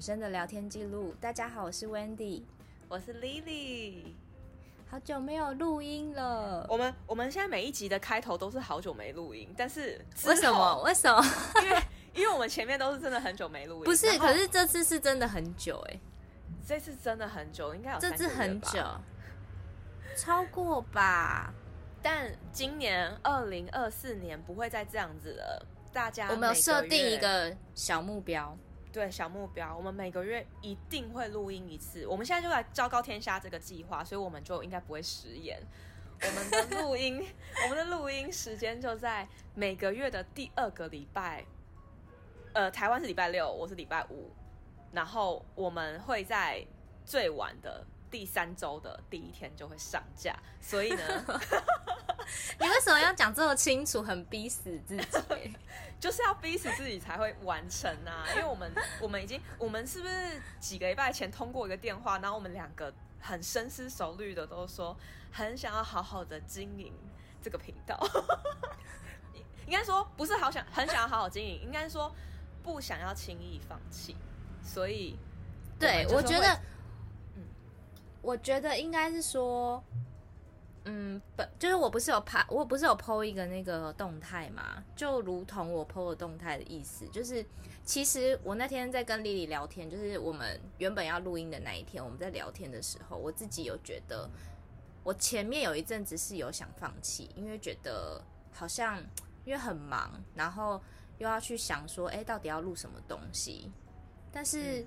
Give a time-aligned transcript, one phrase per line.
[0.00, 1.14] 女生的聊天记录。
[1.20, 2.42] 大家好，我是 Wendy，
[2.88, 4.14] 我是 Lily，
[4.88, 6.66] 好久没有录音了。
[6.70, 10.82] 我们我们现在每一集的开头都是好久没录音，但是为什么？
[10.84, 11.22] 为什么？
[11.62, 11.82] 因为
[12.14, 13.84] 因为我们前面都是真的很久没录音。
[13.84, 16.00] 不是，可是这次是真的很久哎、欸，
[16.66, 18.82] 这次真的很久，应该有这次很久，
[20.16, 21.52] 超过吧？
[22.00, 25.66] 但今年二零二四年不会再这样子了。
[25.92, 28.56] 大家，我们有设定一个小目标，
[28.92, 32.06] 对，小目标，我们每个月一定会录音一次。
[32.06, 35.60] 我们现在就来昭告天下这个计划，所以我们就应该不会食言。
[36.22, 37.24] 我们的录音，
[37.64, 41.44] 我们的录音时间就在每个月的第二个礼拜。
[42.52, 44.30] 呃，台湾是礼拜六，我是礼拜五，
[44.92, 46.66] 然后我们会在
[47.04, 50.36] 最晚的第三周的第一天就会上架。
[50.60, 51.02] 所以呢。
[52.60, 54.00] 你为什么要讲这么清楚？
[54.02, 55.56] 很逼死自己，
[55.98, 58.24] 就是要逼死自己才会完成啊！
[58.30, 64.96] 因为我们 我们已经我们是不是几个礼拜前通过一个电话，然后我们两个很深思熟虑的都说
[65.32, 66.92] 很想要好好的经营
[67.42, 67.98] 这个频道。
[69.66, 72.14] 应该说不是好想很想要好好经营，应该说
[72.62, 74.16] 不想要轻易放弃。
[74.62, 75.18] 所以
[75.80, 76.60] 对，我觉得，嗯，
[78.22, 79.82] 我觉得应该是说。
[80.86, 84.82] 嗯，不，就是我不是有拍，我不是有 po 一个那个动态嘛？
[84.96, 87.44] 就如同我 po 的动态的意思，就是
[87.84, 94.26] 其实我那天在跟丽丽聊天，就是我们原本要录音的那一天，我们在聊天的时候，我自己有觉得，
[95.04, 98.18] 我前面有一阵子是有想放弃，因为觉得
[98.50, 98.96] 好像
[99.44, 100.80] 因为很忙，然后
[101.18, 103.70] 又要去想说，哎，到底要录什么东西，
[104.32, 104.84] 但是。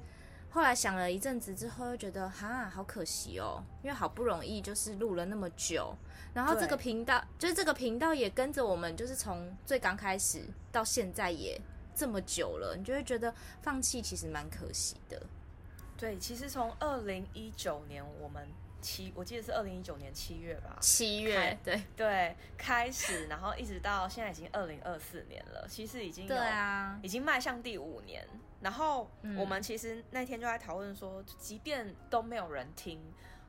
[0.53, 5.95] 后来想了一阵子之后，又觉得哈，好可惜哦，因为好不容易就是录了那么久，
[6.33, 11.59] 然后这个频道就是这个频道也跟着我们，就是从最刚开始到现在也
[11.95, 15.19] 这么久了，你就会觉得放弃其实蛮可惜的。
[15.97, 18.47] 对，其实从二零一九年我们。
[18.83, 20.75] 七，我记得是二零一九年七月吧。
[20.81, 28.27] 七月，对对，开始，然后一直到现在已经二零二四年了，其实已经有，对啊，已经迈向第五年。
[28.63, 32.97] 然后我们其实那天就在讨论说，即便都没有人听，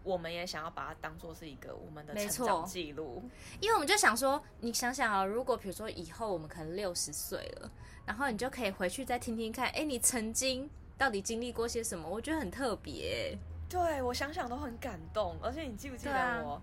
[0.03, 3.23] 我们也想要把它当做是一个我们的成长记录。
[3.61, 7.71] 因为我们就想说，你想想啊，如果比如说以后我们可能六十岁了，
[8.05, 12.09] 然后你就可以回去再听听看，哎，你曾经到底经历过些什么？
[12.09, 13.39] 我觉得很特别。
[13.69, 16.61] 对，我想想都很感动，而且你记不记得我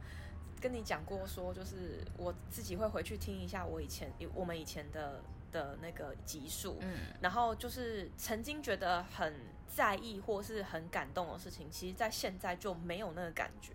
[0.59, 9.33] 跟你讲过，说就是我自己会回去听一下我以前我们以前的的那个集数，嗯，然后就是曾经觉得很
[9.67, 13.73] 在意或是很感动的事情，其实在现在就没有那个感觉。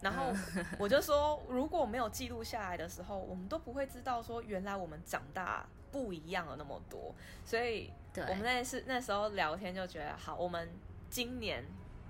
[0.00, 0.32] 然后
[0.78, 7.14] 我就说，如果没有记录下来的时候，我们都不会知道说原来我们长大不一样了那么多。
[7.44, 10.68] 所以我们那是那时候聊天就觉得好，我们
[11.10, 11.64] 今年。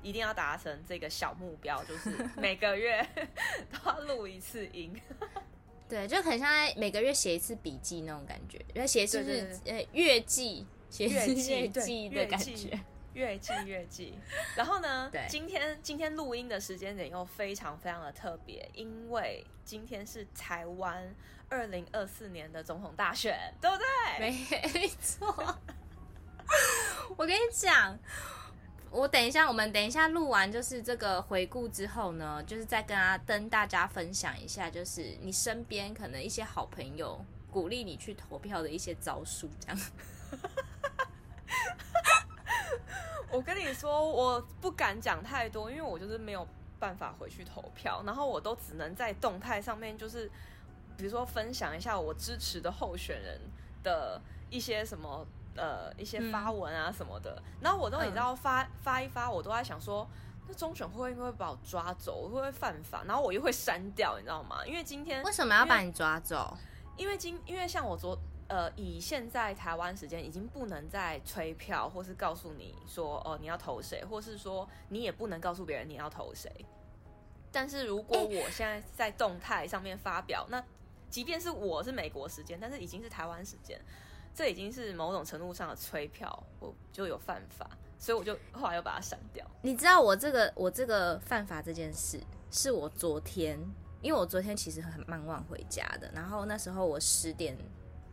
[0.05, 3.09] 一定要达成这个小目标，就是每个月
[3.71, 5.01] 都要录一次音。
[5.93, 12.81] 对，就很像每个月写一次笔记那种感觉，因为写是不是呃月记，写月记的感觉，
[13.13, 14.19] 月记月记。
[14.57, 21.15] 然后呢，对，今天今天录音的时间点又非常非常的特别，因为今天是台湾
[21.51, 24.31] 二零二四年的总统大选，对不对？
[24.73, 25.59] 没错。
[27.19, 27.99] 我跟你讲。
[28.95, 39.79] 我等一下，我们等一下录完就是这个回顾之后呢，就是再跟他跟大家分享一下，就是你身边可能一些好朋友鼓励你去投票的一些招数，这样。
[43.33, 46.47] 我跟你说，我不敢讲太多，因为我就是没有
[46.79, 50.31] 办法回去投票，然后我都只能在动态上面，就是
[50.99, 53.41] 比如说分享一下我支持的候选人
[53.83, 54.21] 的
[54.51, 55.27] 一些什么。
[55.57, 60.09] 呃，一些发文啊什么的，嗯、然后我都你知道发、嗯、发一发，我都在想说，
[60.49, 63.05] 那中选会不会把我抓走，会不会犯法？
[63.05, 64.65] 然后我又会删掉，你知道吗？
[64.67, 66.57] 因为今天为什么要把你抓走？
[66.97, 68.19] 因为今因为像我昨
[68.49, 76.51] 呃，以现在台湾时间已经不能再催票，或是告诉你说哦、呃、你要投谁，或是说你也不能告诉别人你要投谁。
[77.51, 80.65] 但是如果我现在在动态上面发表，欸、那
[81.11, 83.79] 即便是我是美国时间，但是已经是台湾时间。
[84.35, 87.69] 这已经是某种程度上的催票，我就有犯法，
[87.99, 89.47] 所以我就后来又把它删掉。
[89.61, 92.21] 你知道我这个我这个犯法这件事，
[92.51, 93.59] 是我昨天，
[94.01, 97.57] 因为我昨天其实很蛮晚回家的，然后那时候我十点，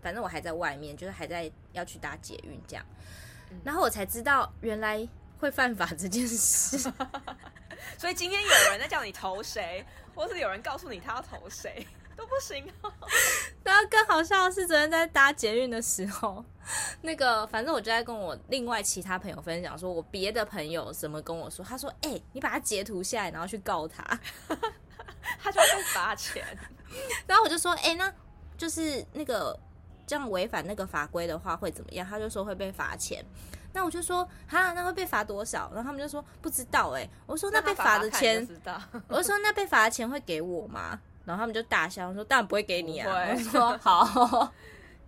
[0.01, 2.85] 反正我还在外面，就是还在要去搭捷运这样，
[3.63, 5.07] 然后我才知道原来
[5.39, 6.91] 会犯法这件事。
[7.97, 11.87] 所以今天有人在叫你投谁，或是有人告诉你他要投谁。
[12.19, 12.91] 都不行哦，
[13.63, 16.43] 然后更好笑的是，昨天在搭捷运的时候，
[17.01, 24.03] 那个反正我就在跟我另外其他朋友分享，说我别的朋友怎么跟我说，他说：“哎、欸，你把他截图下来，然后去告他，
[25.41, 26.45] 他就会被罚钱。
[27.25, 28.13] ”然后我就说：“哎、欸，那
[28.57, 29.57] 就是那个
[30.05, 33.23] 这样违反那个法规的话会怎么样？”他就说会被罚钱。
[33.71, 38.45] 那我就说：“哈，那会被罚多少？”然后他们就说：“不知道。”哎，我说：“那被罚的钱，
[39.07, 44.51] 我就说那被罚的钱会给我吗？”然后他们就大笑说：“当然不会给你啊！”我说：“好。”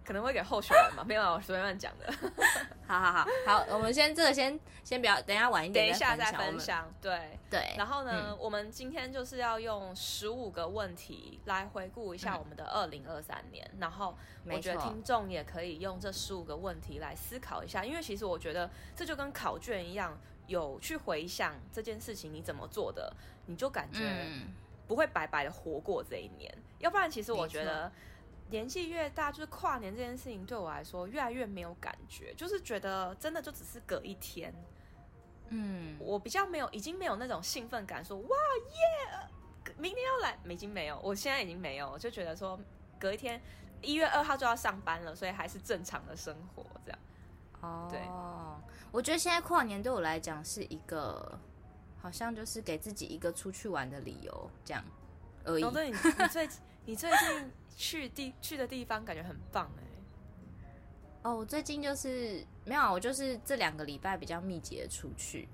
[0.03, 2.12] 可能会给候选人吧，没有，我随便乱讲的。
[2.88, 6.91] 好好好好，我们先这个先先不要，等一下晚一点，等一下再分享。
[7.00, 23.13] 对对，然后呢，嗯、我们今天就是要用十五个问题来回顾一下我们的二零二三年，嗯、然后我觉得听众也可以用这十五个问题来思考一下，因为其实我觉得这就跟考卷一样，有去回想这件事情你怎么做的，
[23.45, 24.25] 你就感觉
[24.91, 26.53] 不会白白的活过这一年。
[26.57, 27.89] 嗯、要不然，其实我觉得。
[28.51, 34.53] 年纪越大，就是跨年这件事情对我来说越来越没有感觉，就是觉得真的就只是隔一天，
[35.47, 42.59] 嗯，我比较没有，已经没有那种兴奋感说，说哇耶，明天要来，已经没有，我现在已经没有，就觉得说
[42.99, 43.41] 隔一天
[43.81, 46.99] 一月二号就要上班了，所以还是正常的生活这样。
[47.61, 48.01] 哦，对，
[48.91, 51.39] 我觉得现在跨年对我来讲是一个，
[52.01, 54.83] 好像就是给自己一个出去玩的理由这样
[55.44, 55.63] 而已。
[55.63, 56.50] 哦，对，你你最
[56.86, 57.51] 你最近。
[57.74, 59.83] 去地去的地方感觉很棒哎！
[61.24, 65.48] 哦，我最近就是没有，我就是这两个礼拜比较密集的出去，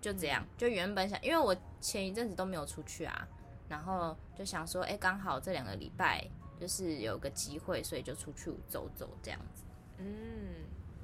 [0.00, 0.42] 就这样。
[0.42, 3.26] 嗯、就原本想，因为我前一阵子都没有出去啊，
[3.68, 6.28] 然后就想说，哎，刚好这两个礼拜
[6.60, 9.62] 就是有个机会，所以就出去走走这样子。
[9.98, 10.06] 嗯，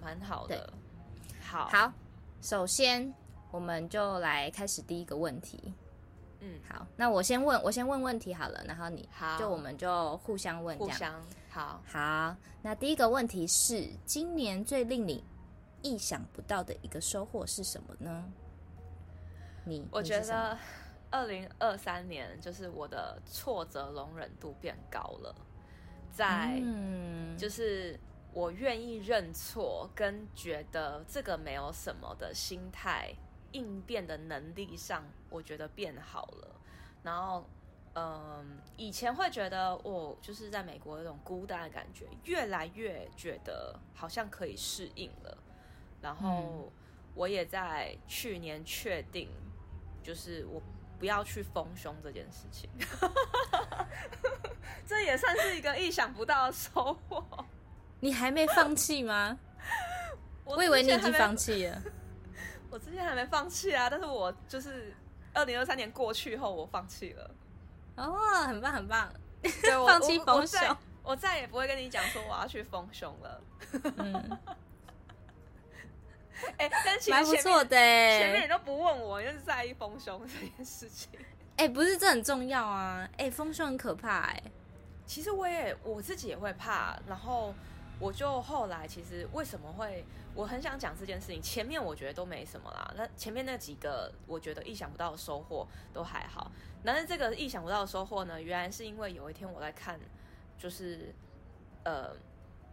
[0.00, 0.70] 蛮好的。
[1.40, 1.92] 好，好，
[2.42, 3.14] 首先
[3.56, 5.72] 我们就来开始第一个问题。
[6.40, 11.14] 嗯，好，那我先问，我先问问题好了，然后你好，就我们就互相问，互相
[11.48, 12.36] 好，好。
[12.60, 15.24] 那第一个问题是，今年最令你
[15.80, 18.24] 意想不到的一个收获是什么呢？
[19.64, 20.58] 你我觉得
[21.10, 25.34] 二零二三年就是我的挫折容忍度变高了，
[26.12, 26.62] 在
[27.38, 27.98] 就是
[28.34, 33.16] 我愿意认错跟觉得这个没有什么的心态。
[33.56, 36.60] 应变的能力上，我觉得变好了。
[37.02, 37.48] 然后，
[37.94, 45.38] 嗯，以前会觉得我、哦、就是在美国有种孤单的感觉，越来越觉得好像可以适应了。
[46.02, 46.70] 然后，
[47.14, 49.30] 我也在去年确定，
[50.02, 50.60] 就是我
[50.98, 52.68] 不要去丰胸这件事情。
[54.86, 57.24] 这也算是一个意想不到的收获。
[58.00, 59.38] 你还没放弃吗？
[60.44, 61.82] 我以为你已经放弃了。
[62.76, 64.94] 我之前还没放弃啊，但是我就是
[65.32, 67.30] 二零二三年过去后，我放弃了。
[67.96, 68.12] 哦，
[68.46, 73.40] 很棒很棒，对， 我放弃丰胸，我再也不会跟你讲说我要去丰胸了。
[73.96, 74.38] 嗯，
[76.58, 81.18] 哎、欸，但其实蛮不错的，前面你都不问我，就是在意丰胸这件事情。
[81.56, 83.08] 哎、欸，不是，这很重要啊。
[83.12, 84.52] 哎、欸，丰胸很可怕哎、欸。
[85.06, 87.54] 其实我也我自己也会怕，然后。
[87.98, 90.04] 我就后来其实为什么会
[90.34, 96.52] 我很想讲这件事情，前面我觉得都没什么啦，那前面那几个我觉得意想不到的收获都还好，
[96.84, 99.98] 但是这个意想不到的收获呢，原来是因为有一天我在看，
[100.58, 101.14] 就是
[101.84, 102.14] 呃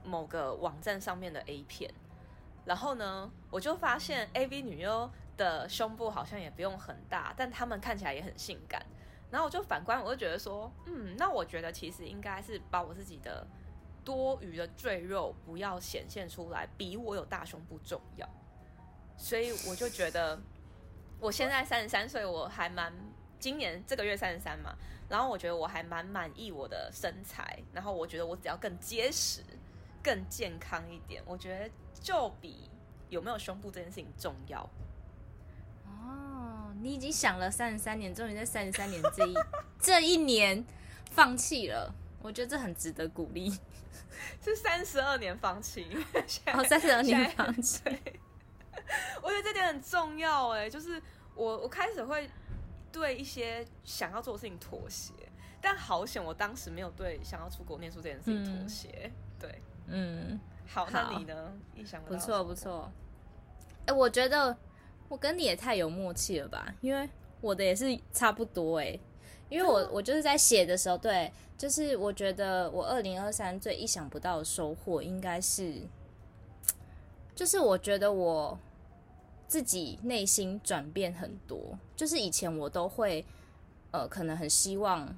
[0.04, 1.89] 某个网站上面的 A 片，
[2.65, 8.86] 然后呢我就发现 AV 女优的胸部好像也不用很大，但她们看起来也很性感，
[9.32, 13.48] 然后我就反观，我就觉得说，嗯，那我觉得其实应该是把我自己的。
[14.03, 18.27] 多余的赘肉不要显现出来，比我有大胸部重要。
[19.17, 20.39] 所以我就觉得，
[21.19, 22.93] 我现在三十三岁，我还蛮
[23.39, 24.75] 今年这个月三十三嘛，
[25.07, 29.41] 然后我觉得我还蛮满意我的身材，然后我觉得我只要更结实、
[30.03, 31.69] 更健康一点，我觉得
[32.01, 32.69] 就比
[33.10, 34.67] 有没有胸部这件事情重要。
[35.86, 39.33] 哦，你已经想了三十三年，终于在三十三年这一
[39.79, 40.65] 这一年
[41.12, 43.53] 放弃了，我觉得这很值得鼓励。
[44.41, 45.88] 是三十二年放弃，
[46.53, 47.82] 哦，三十二年放弃。
[49.22, 51.01] 我觉得这点很重要哎，就是
[51.36, 52.29] 我我开始会
[52.91, 55.13] 对一些想要做的事情妥协，
[55.62, 58.89] 但好险我当时没有对想要出国念书这件事情妥协。
[59.03, 61.53] 嗯、对，嗯，好，那你呢？
[62.08, 62.91] 不错不错。
[63.86, 64.55] 哎、欸，我觉得
[65.08, 67.10] 我跟你也太有默契了吧，因为
[67.41, 69.00] 我的也是差不多哎。
[69.53, 75.79] 因为我我就是在写的时候，对，就是我觉得我二零二三最意想不到的收获应该是，
[77.36, 78.57] 就是我觉得我
[79.48, 83.24] 自己内心转变很多，就是以前我都会，
[83.91, 85.15] 呃，可能很希望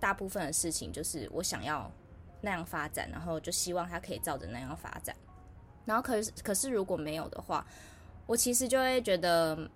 [0.00, 1.88] 大部分的事情就是我想要
[2.40, 5.14] 那样发展，然后就希望他可以照着那样发展。
[5.84, 7.64] 然后可是可是如果没有的话，
[8.26, 9.70] 我其实就会觉得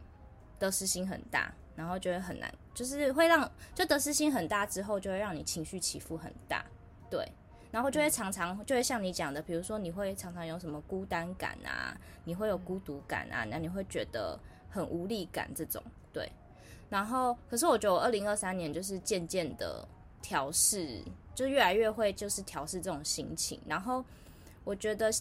[0.58, 6.64] 得失心很大，然后就会很难，就是会让就得失心很大之后，就会让你情绪起伏很大，
[7.10, 7.26] 对，
[7.70, 14.38] 然后就会常常就会像你讲的，比如说你会常常有什么孤单感啊，你会有孤独感啊，那你会觉得
[14.70, 16.30] 很无力感这种，对。
[16.90, 19.86] 然后可是我觉得我二零二三年就是渐渐的
[20.22, 21.02] 调试，
[21.34, 24.04] 就越来越会就是调试这种心情，然后
[24.64, 25.12] 我觉得。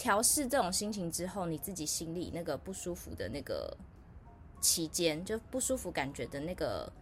[0.00, 3.76] 调试这种心情之后，你自己心里那个不舒服的那个
[4.60, 6.92] 期间，就不舒服感觉的那个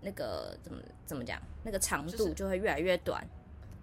[0.00, 3.26] 那个怎么怎么讲，那个长度就会越来越短。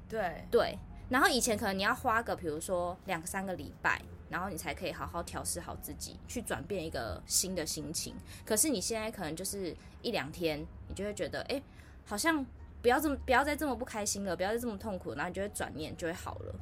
[0.08, 8.16] 就是、对对，然后以前可能你要花个，比如说两三个礼拜，然后你才可以好好调试好自己，去转变一个新的心情。
[8.46, 11.62] 可是你现在可能就是一两天，你就会觉得，哎，
[12.06, 12.46] 好像
[12.82, 16.56] 不要这么，不要再这么不开心了，不要再这么痛苦，然后你就会转念，就会好了。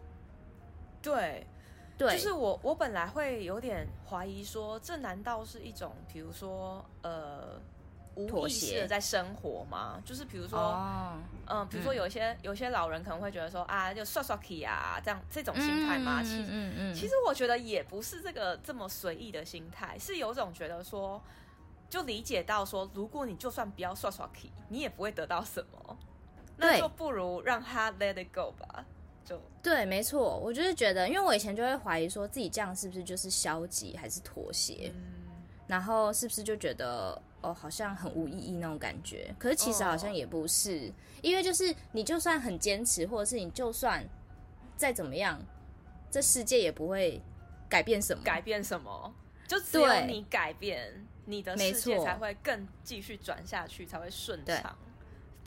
[1.02, 1.46] 对。
[2.02, 7.60] 对，就是我，我本来会有点怀疑说，这难道是一种，比如说，呃，
[8.16, 10.02] 无意识的在生活吗？
[10.04, 11.14] 就是比如说，哦、
[11.46, 16.24] 嗯，比如说有一些、嗯、有些老人可能会觉得说，啊，就刷刷 K 啊，这样这种心态吗？
[16.24, 21.22] 其实，嗯嗯，其实我觉得也不是这个这么随意的心态，是有种觉得说，
[21.90, 25.98] 就理解到说，如果你就算不要刷刷 K，你也不会得到什么，
[26.58, 28.86] 那就不如让他 let it go 吧。
[29.64, 35.02] 对，没错，我就是觉得，因为我以前就会怀疑说自己这样是不是就是消极还是妥协，嗯、
[35.68, 44.04] 然后是不是就觉得哦好像很无意义那种感觉，可是其实好像也不是，哦、因为就是你就算很坚持，或者是你就算
[44.76, 45.40] 再怎么样，
[46.10, 47.22] 这世界也不会
[47.70, 49.14] 改变什么，改变什么，
[49.48, 54.76] 就只有你改变，你的世界才会更继续转下去，才会顺畅。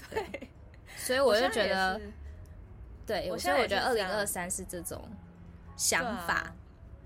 [0.08, 0.48] 对，对，
[0.96, 2.00] 所以我就觉得。
[3.06, 5.02] 对，我所以我觉得二零二三是这种
[5.76, 6.52] 想法。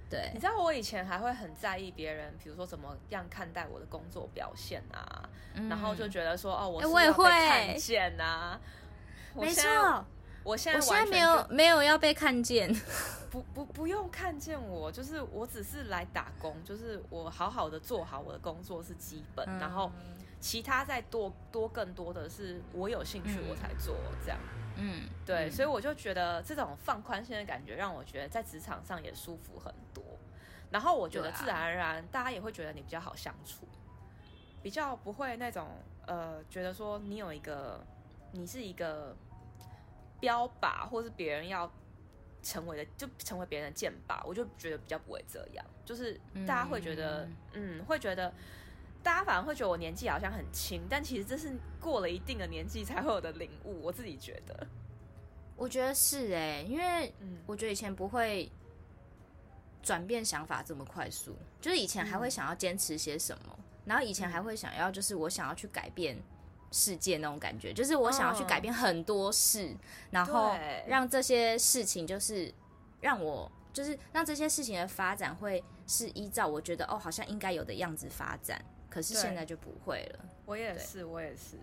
[0.08, 8.58] 对，啊、对，你知道我以前还会很在意别人，比如说怎么样看待我的工作表现啊，嗯、然后就觉得说哦，我是我也会看见啊。
[9.34, 10.04] 没错，
[10.42, 12.74] 我现在我现在没有没有要被看见，
[13.30, 19.92] 不不不用看见我，就是我只是来打工，就是我好好的做好我的工作是基本，嗯、然后
[20.40, 24.38] 其他再多多更多的是我有兴趣我才做这样。
[24.78, 30.02] 嗯，对，嗯、所以我就觉得这种放宽心的感觉，让我觉得在职场上也舒服很多。
[30.70, 33.66] 然后我觉得自然而然，大家也会觉得你比较好相处，
[34.62, 35.68] 比较不会那种
[36.06, 37.84] 呃，觉得说你有一个，
[38.32, 39.16] 你是一个
[40.20, 41.70] 标靶，或是别人要
[42.42, 44.24] 成为的，就成为别人的箭靶。
[44.24, 48.32] 我就觉得比较不会这样，就是大家会觉得，嗯，嗯，会觉得。
[49.02, 53.80] 大家反而会觉得我年纪好像很轻，但其实这是过了一定的年纪才会有的领悟。
[53.82, 54.66] 我自己觉得，
[55.56, 57.12] 我觉得是哎、欸，因为
[57.46, 58.50] 我觉得以前不会
[59.82, 66.20] 转变想法这么快速，就是以前还会想要坚持些什么，然后以前还会想要就是我想要去改变
[66.70, 69.74] 世界那种感觉，就是我想要去改变很多事，
[70.10, 70.54] 然后
[70.86, 72.52] 让这些事情就是
[73.00, 78.62] 让我就是让这些事情的发展会是依照我觉得哦好像应该有的样子发展。
[78.88, 80.24] 可是现在就不会了。
[80.46, 81.56] 我也是，我也是。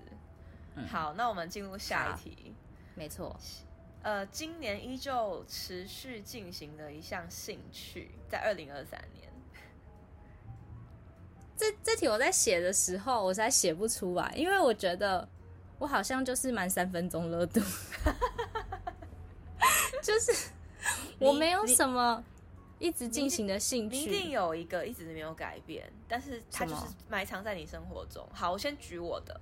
[0.75, 2.53] 嗯、好，那我们进入下一题。
[2.95, 3.35] 没错。
[4.03, 9.31] 呃，今年依旧持续进行的一项兴趣，在二零二三年。
[11.57, 15.27] 这这题我在写的时候，我才写不出来，因为我觉得
[15.79, 17.61] 我好像就是满三分钟热度，
[20.03, 20.49] 就是
[21.17, 22.23] 我没有什么。
[22.79, 28.27] 一直进行的兴趣，一定有一个一直没有改变，但是它就是埋藏在你生活中。
[28.33, 29.39] 好，我先举我的，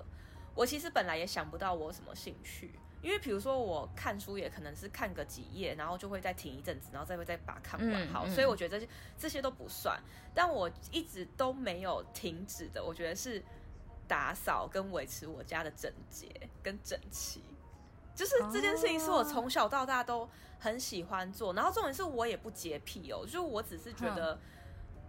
[0.54, 2.72] 我其实本来也想不到我有什么兴趣，
[3.02, 8.08] 因为比如说我看书也可能是看个几页，然后就会再停一阵子，然后再会再把它看完。
[8.10, 10.00] 好，所以我觉得这些这些都不算，
[10.34, 13.44] 但我一直都没有停止的，我觉得是
[14.08, 16.28] 打扫跟维持我家的整洁
[16.62, 17.42] 跟整齐。
[18.16, 20.30] 就是这件事情是我从小到大都
[20.64, 24.40] 很喜欢做，然后重点是我也不洁癖哦，就是我只是觉得，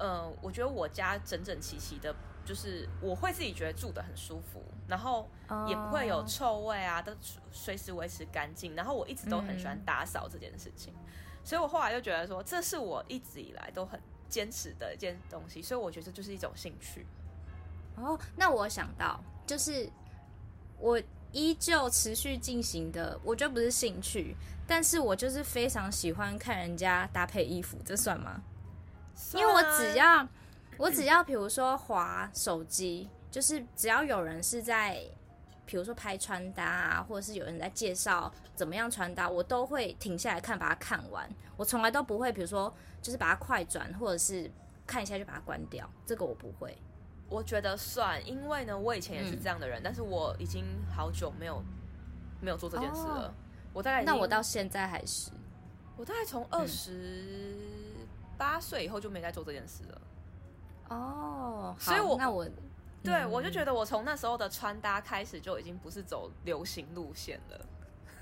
[0.00, 2.12] 嗯，我觉得我家整整齐齐的，
[2.44, 5.30] 就是我会自己觉得住的很舒服，然后
[5.68, 7.12] 也不会有臭味啊，都
[7.52, 10.92] 随时维持干净，然后我一直都很喜欢打扫这件事情，
[11.44, 17.06] 所以我后来就觉得说，这是我一直以来都很坚持的一件东西，所以我觉得这就是一种兴趣。
[17.94, 19.88] 哦，那我想到就是
[20.80, 21.00] 我。
[21.36, 28.42] 依旧持续进行的，我觉得不是兴趣，但是我就是非常喜欢看人家搭配衣服，这算吗？
[29.14, 30.28] 算因为我只要，
[30.76, 35.00] 我只要，比如说滑手机，就是只要有人是在
[35.66, 41.28] 比如说拍穿搭啊，或者是有人在介绍怎么样穿搭，我都会停下来看，把它看完。
[41.56, 44.50] 我从来都不会，比如说就是把它快转，或者是
[44.86, 46.76] 看一下就把它关掉，这个我不会。
[47.28, 51.62] 我觉得算，因为呢，我以前也是这样的人，嗯、但是我已经好久没有
[52.40, 53.28] 没有做这件事了。
[53.28, 53.34] 哦、
[53.74, 55.30] 我大概那我到现在还是，
[55.96, 57.54] 我大概从二十
[58.38, 60.00] 八岁以后就没再做这件事了。
[60.88, 62.46] 哦，所以我那我
[63.02, 67.66] 对、嗯、我就觉得我从那时候的穿搭开始就已经不是走流行路线了。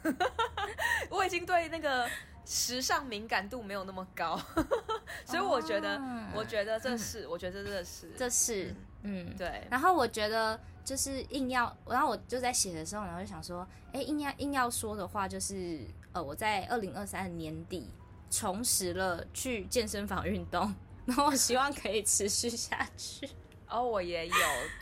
[1.11, 2.09] 我已经对那个
[2.45, 4.37] 时尚敏感度没有那么高，
[5.25, 9.65] 所以我觉得，哦、我觉得这是，嗯、我觉得这是，这是，嗯，对。
[9.71, 17.91] 然后我觉得就是硬要，然后我就在写的时候，然后就想说，哎，硬要硬要说的话，就是呃，我在二零二三年底
[18.31, 20.75] 重拾了去健身房运动，
[21.07, 23.29] 然后我希望可以持续下去。
[23.69, 24.35] 哦，我也有，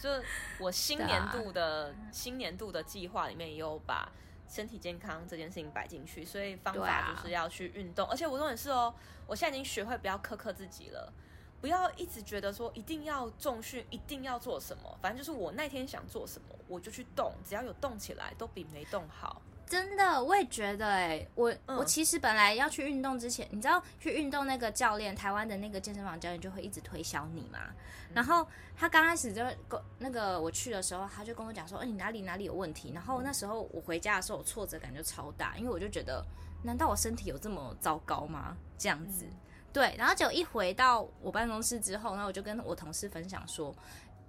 [0.03, 0.09] 就
[0.59, 4.11] 我新年度的、啊、新年度的计划里面也有把。
[4.53, 8.05] 身体健康这件事情摆进去，所以方法就是要去运动。
[8.05, 8.93] 啊、而且我重点是哦，
[9.29, 11.13] 我现在已经学会不要苛刻自己了，
[11.61, 19.43] 不要一直觉得说一定要重训，一定要做什么，反正就是我那天想做什么我就去动，只要有动起来都比没动好。
[19.67, 27.61] 真的，我也觉得哎、欸，我、嗯、我其实本来要去运动之前，你知道去运动那个教练，台湾的那个健身房教练就会一直推销你嘛。
[28.09, 28.45] 嗯、然后
[28.77, 32.91] 他刚开始就跟那个我去的时候，他就跟我讲说，哎、欸，你哪里哪里有问题。
[32.93, 36.21] 然后那时候我回家的时候，我挫折感就超大，因为我就觉得，
[36.65, 38.57] 难道我身体有这么糟糕吗？
[38.77, 39.37] 这样子，嗯、
[39.73, 39.95] 对。
[39.99, 43.75] 然后结果一回到我办公室之后，然后我就跟我同事分享说，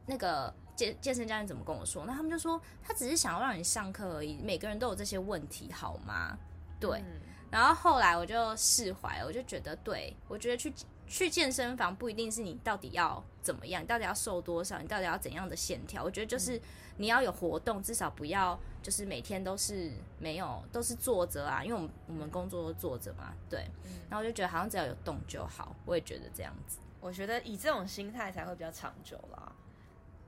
[0.05, 0.53] 那个。
[0.73, 2.05] 健健身教练怎么跟我说？
[2.07, 4.37] 那他们就说他只是想要让你上课而已。
[4.41, 6.35] 每个人都有这些问题，好吗？
[6.79, 6.97] 对。
[6.99, 7.21] 嗯、
[7.51, 10.73] 然后后来我就释怀了，我就觉得，对，我觉得去
[11.05, 16.03] 去健身房不一定是你到底要怎么样，你到底要瘦多少，你到底要怎样的线条。
[16.03, 16.59] 我觉得就是
[17.01, 23.33] 你要有活动，至少不要就是每天都是没有都是坐着啊，因为我们我们工作都坐着嘛。
[23.49, 23.65] 对。
[24.07, 25.75] 然后我就觉得好像只要有动就好。
[25.85, 26.77] 我也觉得这样子。
[26.99, 29.51] 我觉得以这种心态才会比较长久啦。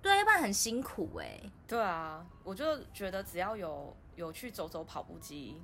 [0.02, 1.52] 对，要不然很辛苦哎、欸。
[1.68, 5.62] 对啊，我就觉得只要有有去走走跑步机，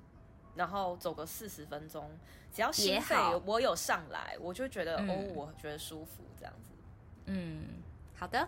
[0.56, 2.10] 然后走个四十分钟，
[2.54, 6.76] 只要心肺我有上来，我就觉得、嗯、哦，我觉得舒服这样子。
[7.26, 7.82] 嗯，
[8.15, 8.48] 好的。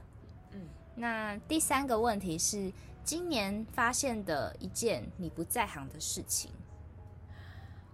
[0.52, 2.72] 嗯，那第三个问题是，
[3.04, 6.52] 今年发现的一件你不在行的事情。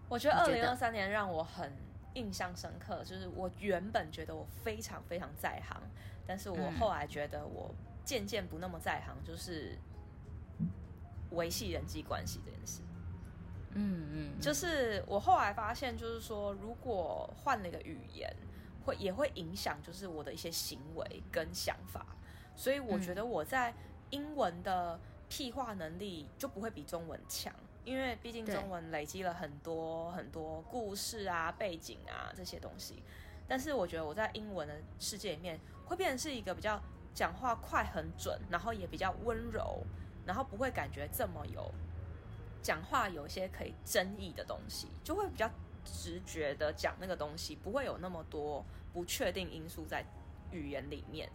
[0.09, 1.71] 我觉得二零二三年让我很
[2.13, 5.81] 印象深刻，就是我原本觉得我非常非常在行，
[6.25, 7.73] 但是我后来觉得我。
[8.07, 9.77] 渐渐不那么在行，就是
[11.31, 12.79] 维系人际关系这件事。
[13.73, 18.33] 嗯嗯，就是我后来发现，就是说，如果换了一个语言，
[18.85, 22.05] 会也会影响，就是我的一些行为跟想法。
[22.57, 23.73] 所以我觉得我在
[24.09, 27.53] 英文的屁话能力就不会比中文强，
[27.85, 33.01] 因为毕竟中文累积了很多很多故事啊、背景啊这些东西。
[33.47, 36.81] 但是我觉得我在英文的世界里面会变成是一个比较。
[37.13, 39.83] 讲话快很准，然后也比较温柔，
[40.23, 41.73] 然后不会感觉这么有
[42.61, 45.49] 讲话有一些可以争议的东西，就会比较
[45.83, 50.05] 直觉的讲那个东西，不会有那么多不确定因素在
[50.51, 51.27] 语言里面。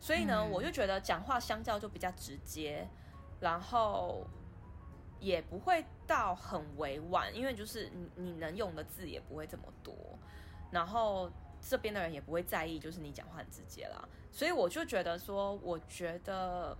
[0.00, 2.88] 所以呢，嗯、我就觉得讲话相较就比较直接，
[3.40, 4.26] 然后
[5.20, 9.94] 也不会到很委婉，因为就是你你能用的字也不会这么多，
[10.70, 11.30] 然后。
[11.68, 16.76] 这边的人也不会在意，就是你讲话很直接啦，所以我就觉得说，我觉得，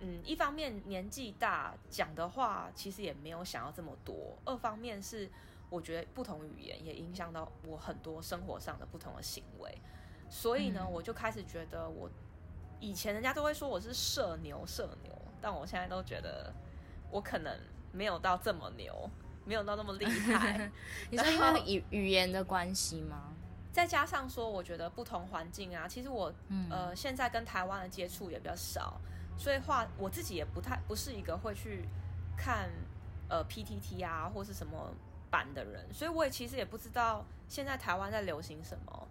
[0.00, 5.28] 嗯，一方面年纪大讲的话其实也没有想要这么多，二方面是
[5.68, 9.76] 我觉得不同语言也影响到我很多生活上的不同的行为，
[10.30, 12.08] 所以呢，嗯、我就开始觉得我
[12.80, 16.52] 以前人家都会说我是社牛社牛，但我现在都觉得
[17.10, 17.58] 我可能
[17.92, 19.08] 没有到这么牛，
[19.44, 20.70] 没有到那么厉害。
[21.10, 23.32] 你说因为语语言的关系吗？
[23.72, 28.98] 再加上说，我觉得不同环境啊，其实我、嗯、呃现在跟台湾的接触也比较少，
[29.36, 31.86] 所以话我自己也不太不是一个会去
[32.36, 32.70] 看
[33.28, 34.90] 呃 PTT 啊或是什么
[35.30, 39.08] 版的人，所以我也其实也不知道现在台湾在流行什么，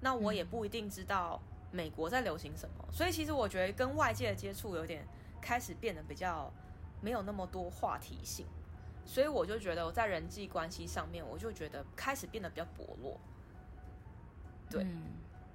[0.00, 5.06] 那我也不一定知道美国在流行什么，所以其实我觉得跟外界的接触有点
[5.40, 6.52] 开始变得比较
[7.00, 8.46] 没有那么多话题性，
[9.04, 13.20] 所以我就觉得我在人际关系上面，我就觉得开始变得比较薄弱。
[14.70, 15.12] 对，嗯、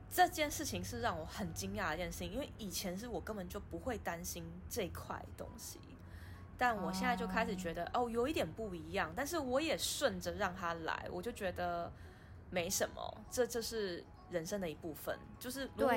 [0.10, 5.80] 这件事情是让我很惊讶的一件事情，因为以前是我根本就不会担心这块东西，
[6.58, 11.92] 但我现在就开始觉得哦，哦，有一点不一样，但是我也顺着让他来，我就觉得
[12.50, 15.96] 没什么，这就是人生的一部分，就是如果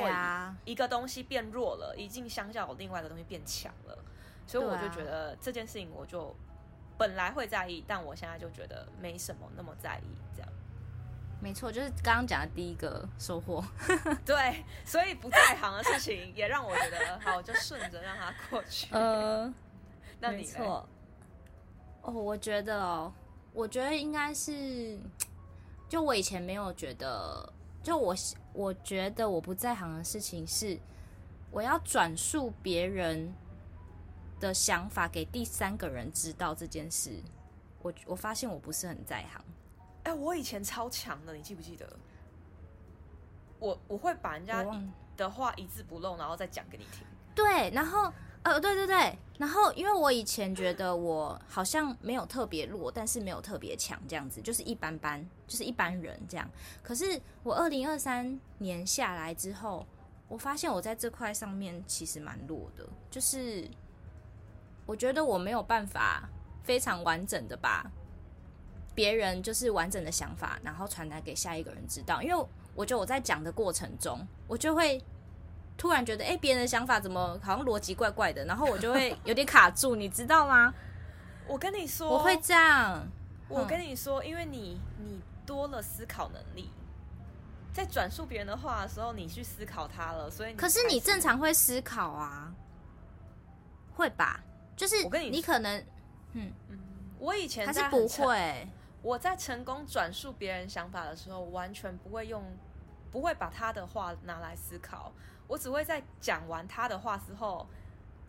[0.64, 3.98] 一个东西变弱了，一定相较有另外一个东西变强了，
[4.46, 6.36] 所以我就觉得这件事情我就
[6.98, 10.52] 本来会在意，但我现在就觉得没什么那么在意，这样。
[11.38, 13.62] 没错，就是刚刚讲的第一个收获。
[14.24, 18.88] 对，所以不在行的事情也让我觉得好，就顺着让它过去。
[18.92, 19.52] 呃，
[20.18, 20.88] 那你没错。
[22.00, 23.12] 哦，我觉得哦，
[23.52, 24.98] 我觉得应该是，
[25.88, 27.52] 就我以前没有觉得，
[27.86, 28.12] 就我
[28.52, 30.76] 我觉得我不在行的事情是，
[31.52, 33.32] 我要转述别人
[34.40, 37.22] 的想法给第三个人知道这件事。
[37.82, 39.40] 我我发现我不是很在行。
[40.02, 41.88] 哎、欸，我以前超强的，你记不记得？
[43.60, 44.66] 我我会把人家
[45.16, 47.06] 的话一字不漏，然后再讲给你听。
[47.36, 48.12] 对，然后
[48.46, 56.48] 呃，对对对，然后因为我以前觉得我好像没有特别弱，但是没有特别强，这样子就是一般般，就是一般人这样。
[56.80, 59.84] 可是我二零二三年下来之后，
[60.28, 63.68] 我发现我在这块上面其实蛮弱的，就是
[64.86, 66.28] 我觉得我没有办法
[66.62, 67.84] 非常完整的把。
[68.94, 72.22] 别人就是完整的想法，然后传达给下一个人知道。
[72.22, 75.02] 因为我觉得我在讲的过程中，我就会
[75.76, 80.72] 突然觉得，哎，别人的想法怎么好像逻辑怪怪的，然后我就会有点卡住，你知道吗？
[81.46, 83.06] 我跟你说，我会这样。
[83.48, 86.70] 我跟你说，因为你你多了思考能力，
[87.72, 92.52] 在转述别人的话的时候，你去思考它了，所以可是你正常会思考啊，
[93.94, 94.42] 会吧？
[94.74, 95.78] 就是我跟你，你可能，
[96.32, 96.78] 嗯嗯，
[97.18, 98.68] 我以前还是不会。
[99.02, 102.42] 我在成功转述别人想法的时候，完全不会用，
[103.12, 105.12] 不会把他的话拿来思考。
[105.46, 107.66] 我只会在讲完他的话之后，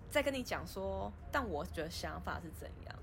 [0.09, 2.95] 再跟你讲说，但我觉得想法是怎样。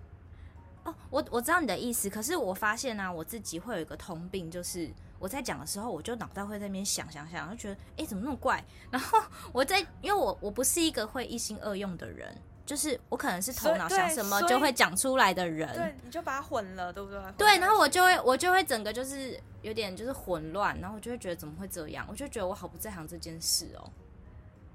[0.84, 8.62] 哦，我我知道你的意思，可是我发现呢、啊，我自己会有一个通病，就是我在讲的时候，我就脑袋会在那边想想想，就觉得哎，怎么那么怪？
[8.90, 9.18] 然后
[9.52, 12.36] 我在，因为我我不是一个会一心二用的人。
[12.66, 17.20] 就是我可能是头脑想什么就会讲出来的人，对，你就把它混了，对不对？
[17.36, 22.06] 对，然后我就会我就会整个就是有点就是混乱，然后我就会觉得怎么会这样？
[22.08, 23.92] 我就觉得我好不在行这件事哦。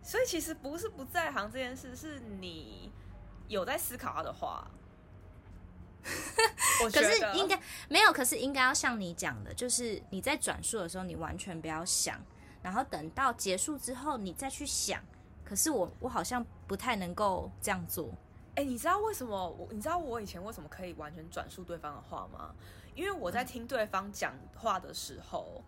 [0.01, 2.91] 所以其实不是不在行这件事，是你
[3.47, 4.69] 有在思考他的话。
[6.81, 12.19] 可是应该没有，可是应该要像你讲的，就是你在转述的时候，你完全不要想，
[12.61, 15.03] 然后等到结束之后你再去想。
[15.43, 18.09] 可是我我好像不太能够这样做。
[18.55, 19.67] 哎、欸，你知道为什么我？
[19.71, 22.53] 你知道我以前为什么可以完全转述对方的话吗？
[22.95, 25.63] 因为我在听对方讲话的时候，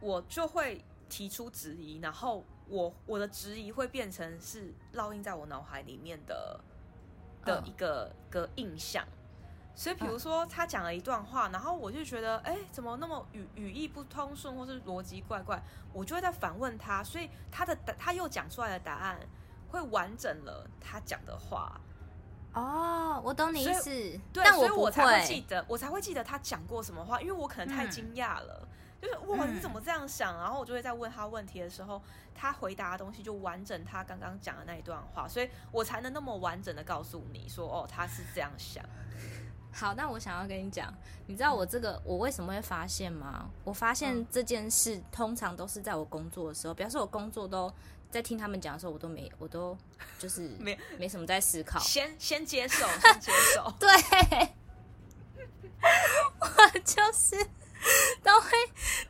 [0.00, 6.60] 我就会提出质疑，然后我我的质疑会变成是烙印在我脑海里面的
[7.44, 9.04] 的一个个印象。
[9.74, 19.20] 所以，比如说他讲了一段话，然后我就觉得，哎、欸，怎么那么语语义不通顺，或是逻辑怪怪，我就会在反问他，所以他的他又讲出来的答案
[19.68, 21.80] 会完整了他讲的话。
[22.54, 23.90] 哦，我懂你意思，
[24.32, 28.68] 对，但我所以我才会记得，我才会记得他讲过什么话，因为我可能太惊讶了，嗯、
[29.00, 30.36] 就是哇，你怎么这样想？
[30.38, 32.02] 然后我就会在问他问题的时候，
[32.34, 38.84] 他回答的东西就完整他刚刚讲的那一段话，所以我才能那么完整的告诉你说，哦，他是这样想。
[39.70, 40.92] 好，那我想要跟你讲，
[41.26, 43.48] 你知道我这个我为什么会发现吗？
[43.62, 47.72] 我发现这件事通常都是在我工作的时候，比方说我工作都
[48.10, 49.76] 在听他们讲的时候，我都没，我都
[50.18, 53.88] 就是 没没什么在思考， 先先接受，先接受，对，
[56.40, 57.46] 我就是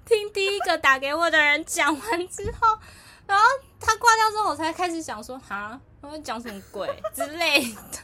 [0.08, 2.78] 听第一个打给我的人讲完之后，
[3.26, 3.44] 然后
[3.78, 7.98] 他挂掉之后，我才开始想说，哈，他会讲什么鬼之类的。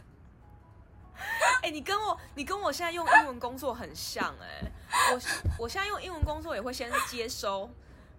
[1.62, 4.70] 哎、你跟我，你跟我现在用英文工作很像哎、
[5.12, 5.20] 我
[5.60, 7.70] 我现在用英文工作也会先接收，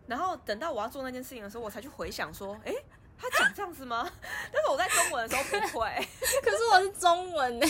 [0.08, 2.74] 然后等到我要做那件事情的时候，我才去回想说，哎、
[3.20, 4.10] 他讲这样子吗？
[4.52, 6.08] 但是我在中文的时候不会，
[6.44, 7.68] 可是我是中文呢、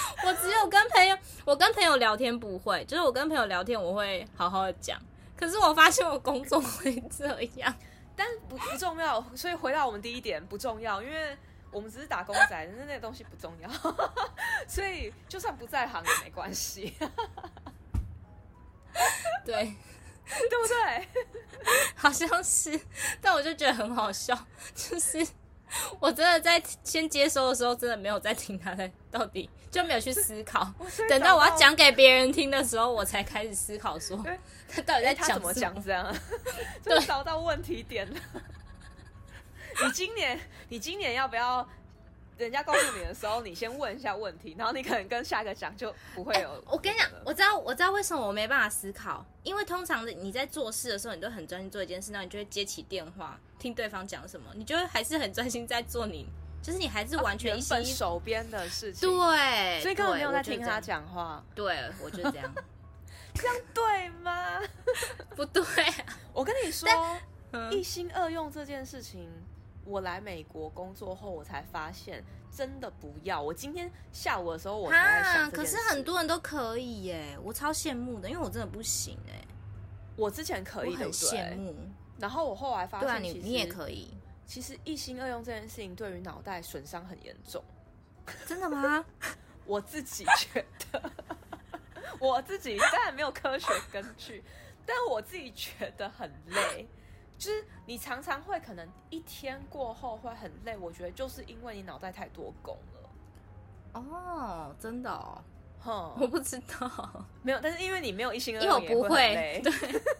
[0.26, 5.00] 我只有跟朋友，我跟朋友聊天不会，就是我跟朋友聊天我会好好的讲，
[5.36, 7.74] 可是我发现我工作会这样，
[8.16, 9.24] 但不不重要。
[9.34, 11.36] 所以回到我们第一点，不重要，因为。
[11.70, 13.68] 我们只是打工仔，但是那个东西不重要，
[14.66, 16.94] 所以就算不在行也没关系。
[19.44, 19.76] 对，
[20.24, 21.08] 对不对？
[21.94, 22.80] 好像是，
[23.20, 24.34] 但我就觉得很好笑，
[24.74, 25.28] 就是
[26.00, 30.72] 我真的在先接收的时候，真的没有在听他在到底，就没有去思考。
[31.08, 34.16] 等到我要讲给别人听的时候，我才开始思考说
[34.68, 36.14] 他到底在讲什么，讲这样，
[36.84, 38.20] 就找到问题点了。
[39.84, 41.68] 你今年，你今年要不要？
[42.38, 46.60] 人家告诉你的时候，你先问一下问题，然后你可能跟下一个讲就不会有、欸。
[46.66, 56.26] 我跟你讲，我知道，我知道为什么我没办法思考，因为通常你在做事的时候，你都很专心做一件事，那你就会接起电话听对方讲什么，你就会还是很专心在做你
[56.62, 61.42] 就是你还是完全一心、哦、手边的事情，对，所以根本没有在听他讲话。
[61.54, 62.54] 对，我就这样，
[63.34, 64.60] 这样对吗？
[65.36, 66.88] 不对、啊，我跟你说，
[67.70, 69.30] 一心二用这件事情，
[69.84, 73.40] 我来美国工作后，我才发现真的不要。
[73.40, 79.44] 我今天下午的时候，我才在想，可是很多人都可以耶，我超羡慕的，因为我真的不行哎。
[80.16, 81.74] 我之前可以，很羡慕。
[82.18, 84.08] 然后我后来发现，对啊，你你也可以。
[84.46, 87.62] 其实一心二用这件事情对于脑袋损伤很严重，
[88.46, 89.04] 真的吗？
[89.66, 91.12] 我自己觉得，
[92.18, 94.42] 我自己当然没有科学根据，
[94.86, 96.88] 但我自己觉得很累。
[97.36, 104.00] 就是你常常会可能一天过后会很累，我觉得就是因为你脑袋太多功了。
[104.00, 105.40] 哦，真的哦。
[105.80, 109.62] 哼，我不知道，没有，但是因为你没有一心二用，因为我不会。
[109.62, 109.62] 对，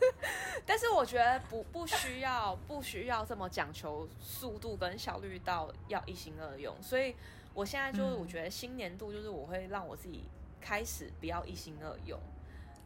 [0.65, 7.15] 但是我觉得不不需要不需要这么讲求速度跟效率到要一心二用，所以
[7.55, 10.25] 我现在就是我觉得新年度就是我会让我自己
[10.61, 12.19] 开始不要一心二用，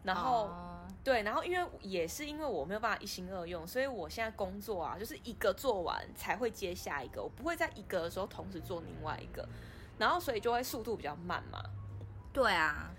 [0.03, 9.47] 然后、哦、对，然后因为也是因为我没有办法一心二用，所以我现在工作啊就是一个做完才会接下一个，我不会在一个的时候同时做另外一个，
[9.99, 11.63] 然后所以就会速度比较慢嘛。
[12.33, 12.91] 对啊，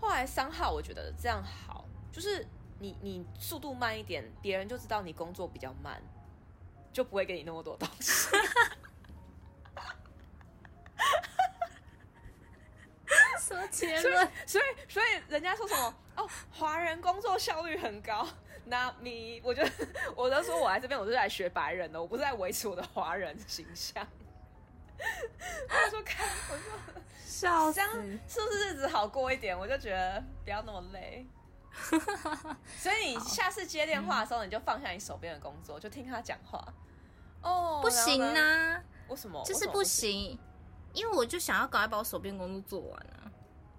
[0.00, 2.46] 后来三号我觉得这样好，就是
[2.78, 6.02] 你你速度慢一点，别人就知道你工作比较慢，
[6.92, 8.28] 就不会给你那么多东西。
[13.40, 14.30] 什么结论？
[14.46, 18.26] 所以所以人家说什么哦，华人工作效率很高。
[18.66, 19.70] 那你我觉得
[20.14, 24.06] 我都说我来这边，我是来学白人的，我不是在维持我的华人形象。
[25.68, 27.02] 我说看，我说。
[27.24, 27.80] 笑死，
[28.26, 29.56] 是不是日子好过一点？
[29.56, 31.24] 我就觉得不要那么累。
[32.76, 36.60] 所以你下次接电话的时候，你就放下你手边的工作，就听他讲话。
[37.42, 38.82] 哦，不行啊！
[39.06, 39.40] 为什么？
[39.44, 40.36] 就是不行，
[40.92, 43.30] 因为我就想要赶快把我手边工作做完啊！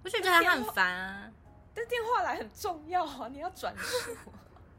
[0.06, 1.30] 我就觉得他很烦啊。
[1.74, 4.16] 但电话来很重要啊，你要转述，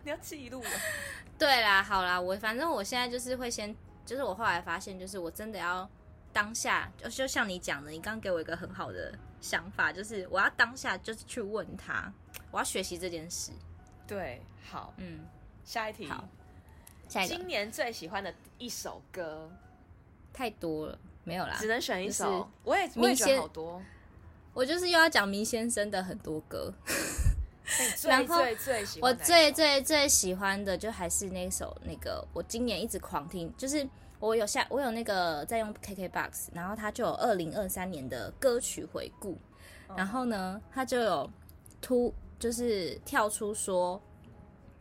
[0.04, 0.70] 你要记录啊。
[1.38, 3.76] 对啦，好啦，我反正我现在就是会先，
[4.06, 5.86] 就是我后来发现，就是我真的要。
[6.32, 12.12] 当下就就像你讲的，你刚给我一个很好的想法，就是我要当下就是去问他，
[12.50, 13.50] 我要学习这件事。
[14.06, 14.40] 对，
[14.70, 15.20] 好，嗯，
[15.64, 16.28] 下一题，好，
[17.08, 19.50] 下一个，今年最喜欢的一首歌，
[20.32, 22.24] 太多了，没有啦，只能选一首。
[22.24, 23.82] 就是、我也我也觉得好多，
[24.54, 26.72] 我就是又要讲明先生的很多歌。
[27.96, 33.88] 最最最喜欢我最最最喜欢的就还是那首那个，我今年一直狂听，就是。
[34.20, 39.36] 我有下，我有那个在用 KKBOX，然后它就有二零二三年的歌曲回顾，
[39.96, 41.30] 然后呢，它就有
[41.80, 44.00] 突，就是跳出说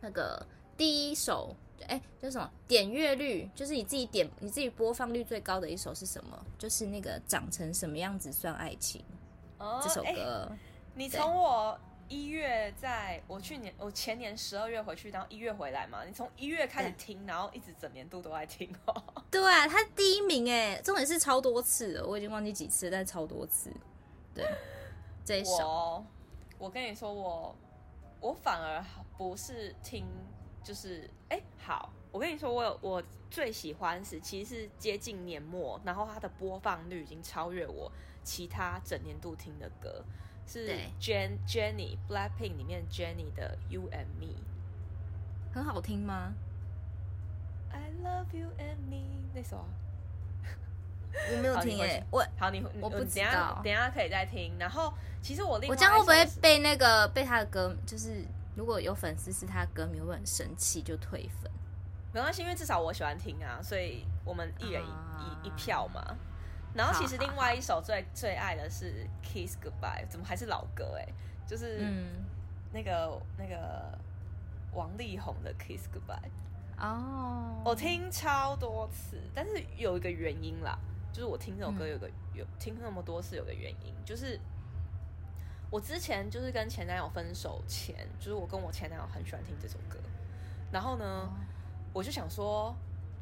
[0.00, 1.56] 那个第一首，
[1.88, 6.38] 哎，就是什么点阅率，就是你自己点你自己播放率最高的一首是什么？
[6.58, 9.02] 就是那个长成什么样子算爱情？
[9.58, 10.52] 哦，这首歌，
[10.94, 11.76] 你从我。
[12.10, 16.04] 一月在我去年我前年十二月回去，然后一月回来嘛。
[16.04, 19.02] 你从一月开始听，然后一直整年度都在听哦。
[19.30, 23.72] 对啊，他第一名哎，重点是超多次了，我已经忘记几次，但是超多次。
[24.34, 24.44] 对，
[25.24, 26.06] 这一首我，
[26.58, 27.56] 我跟你说，我
[28.20, 28.84] 我反而
[29.16, 30.04] 不是听，
[30.64, 37.90] 就是哎、欸，好，我跟你说，我有我最喜欢是其实是接近年末，然后它的播放率已经超越我
[38.24, 40.04] 其他整年度听的歌。
[40.50, 40.66] 是
[41.00, 44.34] Jen Jennie Blackpink 里面 Jennie 的 You and Me，
[45.54, 46.32] 很好听吗
[47.70, 49.68] ？I love you and me 那首啊，
[51.30, 54.56] 我没有听诶、欸，我好你我不知道，等下可以再听。
[54.58, 58.24] 然后其实我我这样会不会被那个被他的歌，就是
[58.56, 61.48] 如果有粉丝是他的歌迷，会很生气就退粉？
[62.12, 65.44] 没关系，因为至少我喜欢听啊，所以我们一人一、uh...
[65.44, 66.16] 一,一票嘛。
[66.72, 71.06] 然后其实另外一首最最爱的是 Kiss Goodbye，怎么还是老歌哎？
[71.46, 71.84] 就是
[72.72, 73.98] 那个、嗯、那个
[74.72, 76.30] 王力宏的 Kiss Goodbye
[76.78, 80.78] 哦，我听超多次，但是有一个原因啦，
[81.12, 84.38] 就是我听这首歌有个、嗯、有听那么多次有个原因，就是
[85.70, 89.98] 我之前就是跟前男友分手前，就是我跟我前男友很喜欢听这首歌，
[90.70, 91.32] 然后呢，哦、
[91.92, 92.72] 我就想说。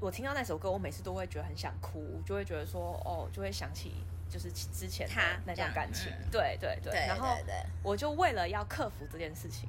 [0.00, 3.94] 我听到那首歌，我每次都会觉得很想哭，就会觉得说，哦，就会想起
[4.30, 6.12] 就是之前的那段感情。
[6.30, 7.36] 对对对，对，然后
[7.82, 9.68] 我就为了要克服这件事情，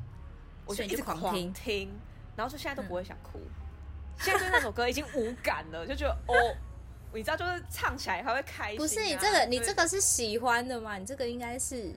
[0.66, 2.00] 我就一直狂听，听，
[2.36, 3.40] 然后就现在都不会想哭。
[3.40, 3.52] 嗯、
[4.20, 6.56] 现在对那首歌已经无感了，就觉得哦，
[7.14, 8.82] 你知道，就是唱起来还会开心、啊。
[8.82, 10.98] 不是你这个，你这个是喜欢的吗？
[10.98, 11.94] 你这个应该是。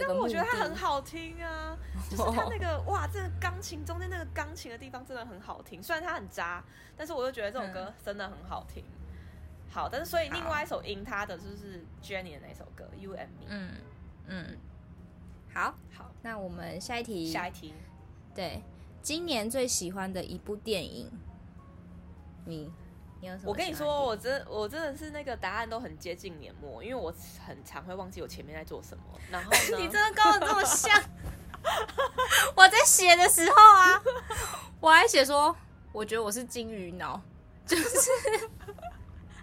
[0.00, 1.76] 但我觉得它很好听啊，
[2.10, 5.82] 就是它那个哇，这个钢琴中间那个钢琴的地方真的很好听。
[5.82, 6.64] 虽然它很渣，
[6.96, 8.84] 但是我就觉得这首歌真的很好听。
[9.70, 13.42] 好，但是所以另外一首赢他的就是 Jennie 的那首歌《You and Me》。
[13.48, 13.70] 嗯
[14.26, 14.58] 嗯，
[15.52, 17.74] 好好，那我们下一题，下一题，
[18.34, 18.62] 对，
[19.02, 21.10] 今年最喜欢的一部电影，
[22.46, 22.72] 你
[23.26, 23.50] 你有什么？
[23.50, 27.12] 我跟你说，我真我真的是那个答案都很接近年末，因为我
[27.44, 29.02] 很常会忘记我前面在做什么。
[29.30, 31.02] 然后 你真的跟我这么像，
[32.54, 34.02] 我在写的时候啊，
[34.78, 35.54] 我还写说，
[35.90, 37.20] 我觉得我是金鱼脑，
[37.66, 38.10] 就是。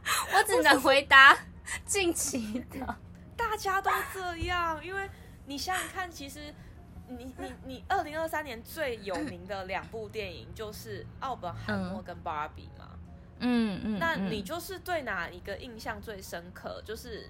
[0.33, 1.37] 我只能回答
[1.85, 2.95] 近期的，
[3.37, 5.09] 大家都这样，因为
[5.45, 6.53] 你想想看，其实
[7.07, 12.82] 你你你，二零二三年最有名的两部电影就是《奥本海默》跟《芭比》嘛，
[13.43, 16.81] 嗯嗯，那你就是对哪一个印象最深刻？
[16.85, 17.29] 就是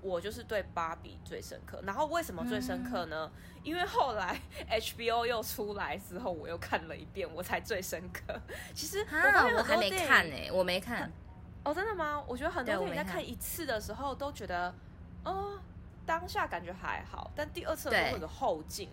[0.00, 3.30] 我就是对《芭比》最深刻，然后为什么最深刻呢？
[3.64, 4.40] 因为后来
[4.70, 8.40] HBO 又出来之后，我又看了一遍，我才最深刻。
[8.72, 11.10] 其实我我还没看呢，我没看。
[11.64, 12.22] 哦，真的吗？
[12.26, 14.72] 我觉得很多人在看一次的时候都觉得，
[15.24, 15.58] 哦，
[16.06, 17.90] 当下感觉还好，但第二次
[18.20, 18.88] 有后劲。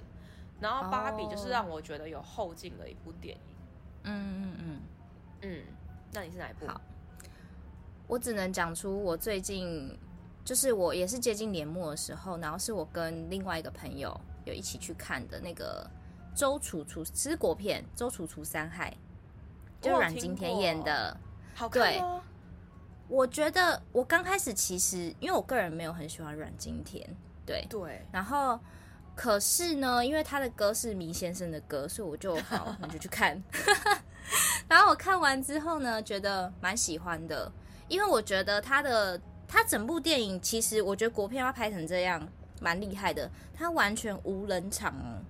[0.62, 3.42] 然后芭比就是让我觉得有后劲的一部电影。
[4.04, 4.82] 嗯嗯嗯
[5.42, 5.64] 嗯，
[6.16, 6.66] 那你是哪一部？
[6.66, 6.80] 好，
[8.08, 9.98] 我只能讲出我最近
[10.46, 15.90] 就是我也是接近年末的时候，然后是我跟另外一个朋友有一起去看的那个
[16.34, 18.96] 周楚楚吃国片《周楚楚三害》，
[19.86, 21.18] 就阮经天演的，
[21.54, 22.22] 好看吗？
[23.08, 27.08] 我觉得我刚开始其实，因为我个人没有很喜欢阮经天，
[27.46, 28.60] 对对，然后
[29.16, 33.44] 可是呢，因为他的歌是麋先生的歌，所以我就好，我就去看。
[34.68, 37.52] 然后我看完之后呢，觉得蛮喜欢的，
[37.88, 42.28] 因为我觉得他的他整部电影其实我觉得国片要拍成这样
[42.62, 45.22] 蛮厉害的，他完全无冷场哦，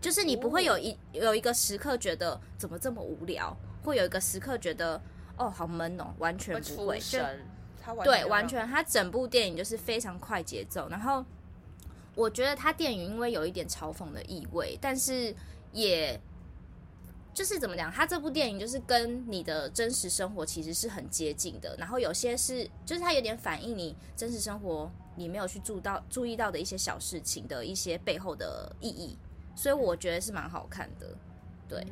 [0.00, 5.00] 就是你不会有一有一个时刻觉得怎么这么无聊，会有一个时刻觉得。
[5.38, 7.18] 哦，好闷哦，完全不会，就
[8.04, 10.90] 对，完全，他整部电影就是非常快节奏。
[10.90, 11.24] 然后
[12.14, 15.34] 我觉得他电影因为有一点嘲讽的意味，但是
[15.72, 16.20] 也
[17.34, 21.74] 就是怎么讲，他这部电影就是跟你的真实生活其实是很接近的。
[21.78, 29.18] 然后有些是，就是他有点反映你真实生活你没有去注到注意到的一些小事情的一些背后的意义，
[29.54, 31.16] 所以我觉得是蛮好看的。
[31.68, 31.86] 对，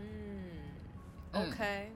[1.32, 1.92] 嗯，OK。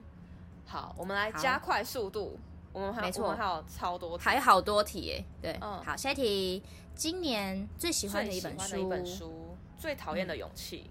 [0.65, 2.39] 好，我们来加快速度。
[2.73, 5.25] 我们还没错，我们还有超多题，还有好多题耶。
[5.41, 6.61] 对，嗯，好，下一题。
[6.93, 10.89] 今年最喜欢的一本书，一本书，最讨厌的勇气。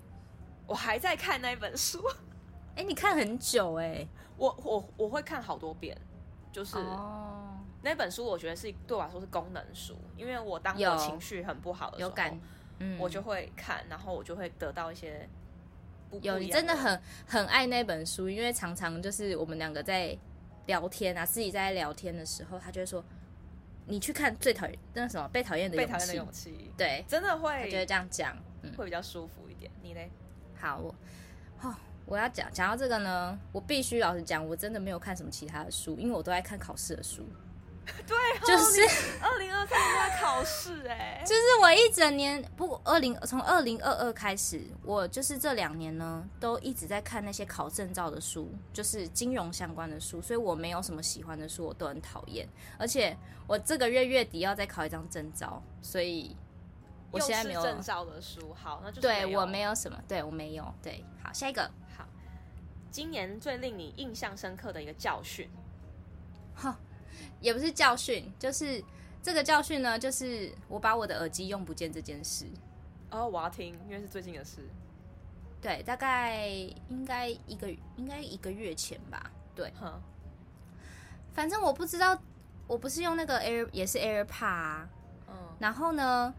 [0.66, 2.02] 我还在看那本书。
[2.76, 4.06] 哎，你看很久哎。
[4.36, 5.96] 我我我会看好多遍，
[6.50, 6.76] 就是
[7.82, 12.40] 那本书，我觉得是对我来说是功能书，因为我当我情绪很不好的时候，有感，
[12.80, 15.28] 嗯，我就会看，然后我就会得到一些。
[16.20, 20.16] 有，你真的很很爱那本书，因为常常就是我们两个在
[20.66, 23.04] 聊天啊，自己在聊天的时候，他就会说
[23.86, 29.70] ：“你去看最讨厌那什么被讨厌的被讨厌的勇气。”对，真的会，他就会这样讲，嗯，会比较舒服一点。
[29.82, 30.10] 你嘞？
[30.56, 30.94] 好，我，
[31.62, 31.74] 哦，
[32.06, 37.26] 我要讲讲到这个呢，我必须老实讲，我真的没有看什么其他的书，因为我都在看考试的书。
[38.06, 38.80] 对，就是
[39.20, 52.48] 二零二三年在考试哎， 就是我一整年不，二零从二零二二开始，我就是这两年呢都一直在看那些考证照的书，就是金融相关的书，所以我没有什么喜欢的书，我都很讨厌。
[52.78, 53.14] 而且
[53.46, 56.34] 我这个月月底要再考一张证照，所以
[57.14, 58.52] 我现在没有证照的书。
[58.54, 60.74] 好，那就对我没有什么，对我没有。
[60.82, 61.62] 对，好，下一个，
[61.96, 62.06] 好，
[62.90, 65.48] 今年最令你印象深刻的一个教训，
[66.54, 66.78] 哈。
[67.40, 68.82] 也不是教训，就是
[69.22, 72.44] 这个教训呢，就是我把我的耳机用不见这件事。
[73.10, 74.68] 哦，我要听，因为是最近的事。
[75.60, 76.48] 对，大概
[76.88, 79.30] 应该一个应该一个月前吧。
[79.54, 80.00] 对，哼，
[81.32, 82.18] 反正我不知道，
[82.66, 84.88] 我不是用那个 Air，也是 AirPod 啊。
[85.28, 86.34] 嗯，然后呢？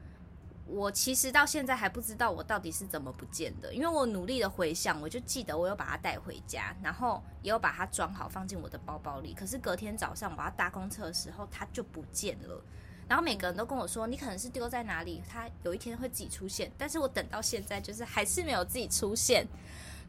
[0.68, 9.34] 我其实到现在还不知道我到底是怎么不见的，因为我努力的回想，我就记得我有把它带回家，然后也有把它装好放进我的包包里。
[9.36, 12.60] 可是隔天早上我要搭公车的时候，它就不见了。
[13.08, 16.72] 然后每个人都跟我说，你可能是丢在哪里，它有一天会自己出现。
[16.78, 19.46] 但是我等到现在，就是还是没有自己出现。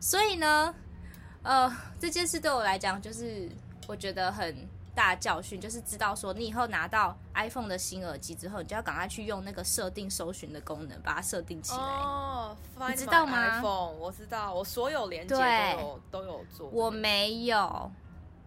[0.00, 0.74] 所以呢，
[1.42, 3.50] 呃，这件事对我来讲，就是
[3.86, 4.66] 我觉得很。
[4.96, 11.78] 大教训就是知道说，你以后拿到 iPhone 的新耳机之后，你就要赶快去用那个设定搜寻的功能，把它设定起来。
[11.78, 12.56] 哦，
[12.88, 15.40] 你知道吗？iPhone，我知道，我所有连接都
[15.80, 16.68] 有都有做。
[16.70, 17.92] 我没有，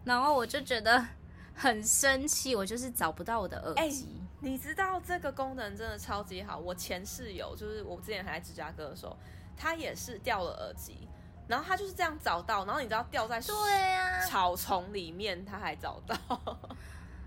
[0.04, 1.06] 然后我就觉得
[1.54, 4.08] 很生气，我就是找不到我的耳机。
[4.08, 6.58] 欸，你知道这个功能真的超级好。
[6.58, 9.16] 我前室友就是我之前还在芝加哥的时候，
[9.56, 11.08] 他也是掉了耳机。
[11.50, 16.16] 然后他就是这样找到，然后你知道掉在对啊草丛里面，他还找到，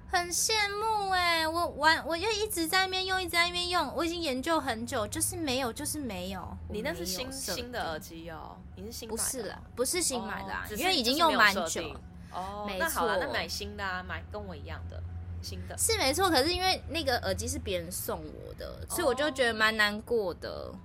[0.08, 6.56] 很羡慕哎、欸，我玩我就一直在那边用，一直在那边用，我已经研究很久，就是没有，就是没有。
[6.68, 8.56] 你那是新新的耳机哦？
[8.76, 9.22] 你是新买的？
[9.22, 11.82] 不是啦，不是新买的、啊哦，因为已经用蛮久。
[12.30, 15.02] 哦，没，那好了，那买新的啊，买跟我一样的
[15.42, 15.76] 新的。
[15.76, 20.48] 是没错，可是因为那个耳机是别人送我的，所以我就觉得蛮难过的。
[20.48, 20.78] 哦、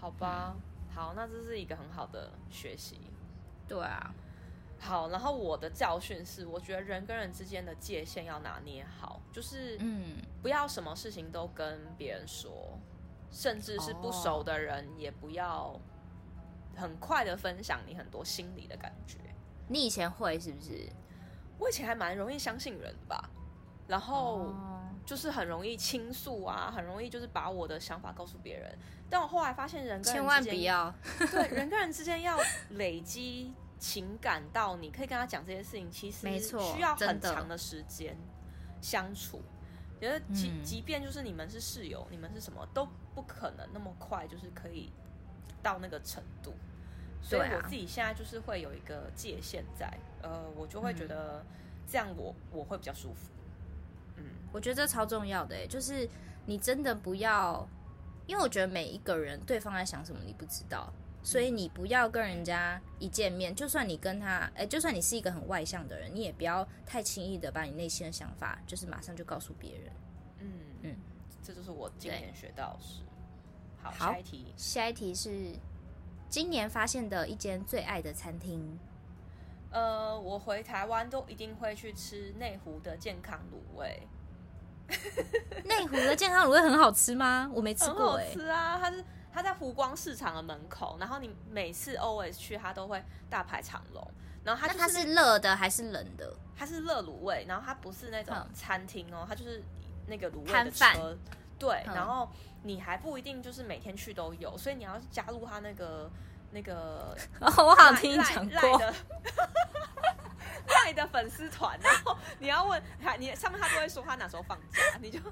[0.00, 0.54] 好吧，
[0.94, 3.00] 好，那这是一个很好的学习。
[3.66, 4.14] 对啊。
[4.80, 12.78] 好，然后我的教训是，我觉得人跟人之间的界限要拿捏好，就是嗯，不要什么事情都跟别人说，
[13.30, 15.80] 甚至是不熟的人也不要
[16.76, 19.18] 很快的分享你很多心里的感觉。
[19.68, 20.86] 你以前会是不是？
[21.58, 23.30] 我以前还蛮容易相信人的吧，
[23.86, 24.52] 然后
[25.04, 28.78] 就是很容易倾诉啊，很容易就是把我的想法告诉别人。
[29.08, 30.94] 但我后来发现，人跟人之间千万不要
[31.30, 32.38] 对人跟人之间要
[32.70, 33.52] 累积。
[33.76, 38.16] 情感到你可以跟他讲这些事情，其实需要很长的时间
[38.80, 39.42] 相处。
[40.00, 44.90] 觉得即即便就是你们是室友，你们是什么都不可能那么快就是可以
[45.62, 46.54] 到那个程度。
[47.20, 49.92] 所以我自己现在就是会有一个界限在，
[50.22, 51.44] 呃，我就会觉得
[51.86, 53.30] 这样我我会比较舒服。
[54.54, 56.08] 嗯，我觉得这超重要的欸，就是
[56.46, 57.68] 你真的不要，
[58.26, 60.92] 因为我觉得每一个人对方在想什么你不知道。
[61.26, 69.92] 所以你不要跟人家一见面，就算你跟他，哎、欸，就算你是一个很外向的人，你也不要太轻易的把你内心的想法，就是马上就告诉别人。
[70.40, 70.52] 嗯
[70.82, 70.96] 嗯，
[71.42, 73.00] 这就是我今年学到的事。
[73.82, 74.52] 好，好，下一题。
[74.54, 75.54] 下一题是
[76.28, 78.78] 今年发现的一间最爱的餐厅。
[79.70, 84.06] 呃，我回台湾都一定会去吃内湖的健康卤味。
[85.84, 87.50] 内湖的健康卤味很好吃吗？
[87.52, 88.24] 我没吃过、欸。
[88.24, 89.04] 很好吃啊，它是。
[89.34, 94.10] 它在湖光市场的门口，然后你每次 always 去，它都会大排长龙。
[94.44, 96.32] 然后它、就是、它是热的还是冷的？
[96.56, 99.60] 它是热卤味，然后它不是那种餐厅哦，它就是
[100.06, 101.18] 那个卤味的车。
[101.58, 102.28] 对，然后
[102.62, 106.08] 你还不一定就是每天去都有，所以你要加入他那个
[106.52, 107.16] 那个。
[107.42, 108.80] 哦，我好听你讲过。
[110.66, 115.18] 赖的，粉丝团，然后你要问他，你上面他都会说他哪时候放假，你就。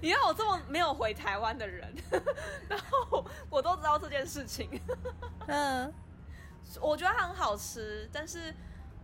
[0.00, 1.94] 你让我这么没有回台湾的人，
[2.68, 4.80] 然后我都知道这件事情。
[5.46, 5.92] 嗯，
[6.80, 8.54] 我觉得它很好吃，但是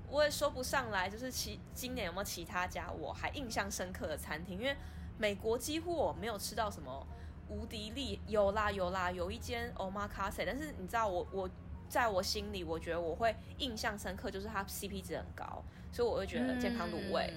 [0.09, 4.59] 我也说不上来，就是其今年有没有其他家我还印象深刻的餐厅？
[4.59, 4.76] 因为
[5.18, 7.07] 美国几乎我没有吃到什么
[7.49, 11.51] 无敌力，有啦有啦，有一间 Omakase，但是你知道我我
[11.95, 17.32] 在我心里，我觉得我会印象深刻，就是它 CP 值很高，所以我会觉得健康卤味，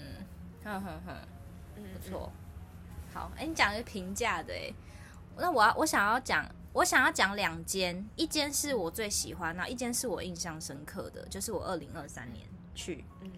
[0.63, 1.15] 嗯哼哼，
[1.75, 2.31] 嗯，不错。
[3.13, 4.73] 好，哎、欸，你讲的是平价的哎，
[5.37, 6.43] 那我要我想要讲，
[6.73, 12.43] 我想要讲两间，一间是我最喜欢，那一间是我印象深刻的，就是我二零二三年
[12.73, 13.31] 去，嗯，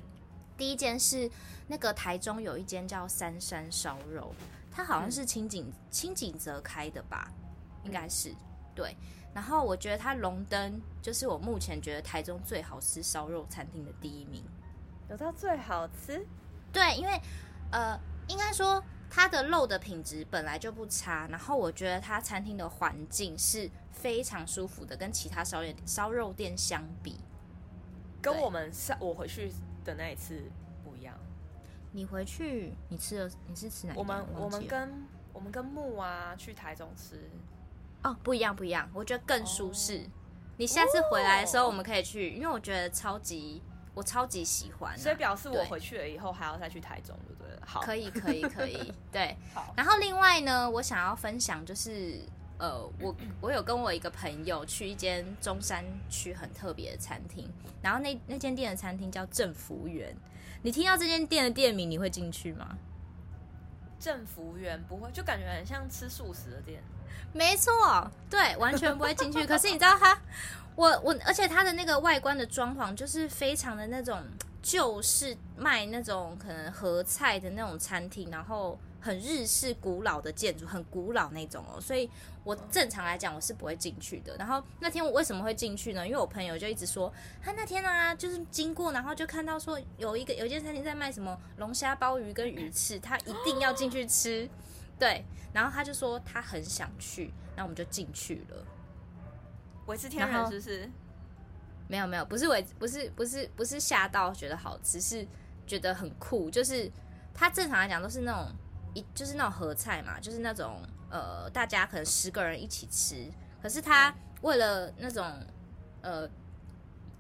[0.55, 1.29] 第一间是
[1.67, 4.33] 那个台中有一间叫三山烧肉，
[4.71, 7.29] 它好像是清景清景泽开的吧，
[7.83, 8.33] 应该是
[8.73, 8.95] 对，
[9.33, 14.43] 然后我觉得它龙灯就是我目前觉得台中最好吃烧肉餐厅的第一名，
[15.09, 16.25] 有到最好吃？
[16.71, 17.21] 对，因为
[17.71, 18.83] 呃，应该说。
[19.11, 27.17] 它的肉的品质本来就不差，然后我觉得它餐厅的环境是非常舒服的，跟其他烧肉烧肉店相比，
[28.21, 29.51] 跟我们上我回去
[29.83, 30.43] 的那一次
[30.83, 31.17] 不一样。
[31.91, 33.95] 你回去你吃了你是吃哪？
[33.95, 37.31] 我们我们跟我们跟木啊去台中吃
[38.03, 39.97] 哦，不一样不一样，我觉得更舒适。
[39.97, 40.11] 哦。
[40.57, 43.61] 你下次回来的时候我们可以去，因为我觉得超级。
[43.95, 47.51] 我超级喜欢、啊，所以表示我回去了以后还要再去台中，对不对？
[47.65, 49.35] 好，可以，可以，可以， 对。
[49.53, 49.73] 好。
[49.75, 52.21] 然后另外呢，我想要分享就是，
[52.59, 57.49] 呃，我我有跟我一个朋友去一间中山区很特别的餐厅，
[57.81, 60.15] 然后那那间店的餐厅叫正福园。
[60.61, 62.77] 你听到这间店的店名，你会进去吗？
[63.99, 66.81] 正福园不会，就感觉很像吃素食的店。
[67.33, 69.45] 没错，对，完全不会进去。
[69.45, 70.17] 可是你知道它？
[70.75, 74.23] 我我，而且它的那个外观的装潢就是非常的那种
[74.61, 81.79] 就是，卖那种可能合菜的那种餐厅，然后很日式古老的建筑，很古老那种哦。
[81.79, 82.09] 所以
[82.43, 84.35] 我正常来讲我是不会进去的。
[84.37, 86.05] 然后那天我为什么会进去呢？
[86.05, 94.49] 因为我朋友就一直说，他那天啊就是经过，然后就看到说有一个有一间餐厅在卖什么龙虾鲍鱼跟鱼翅，他一定要进去吃。
[94.97, 95.23] 对，
[95.53, 98.65] 然后他就说他很想去，然后我们就进去了。
[99.85, 100.91] 我是天然是不是？
[101.87, 105.25] 没有没有，不是我，不是不是不是吓到觉得好吃，是
[105.65, 106.47] 觉得很酷。
[106.51, 106.91] 就是
[107.33, 108.51] 他正常来讲都是那种
[108.93, 113.29] 一就是那种合菜嘛，就是那种呃大家可能十个人一起吃。
[113.61, 115.25] 可是他为了那种
[116.01, 116.27] 呃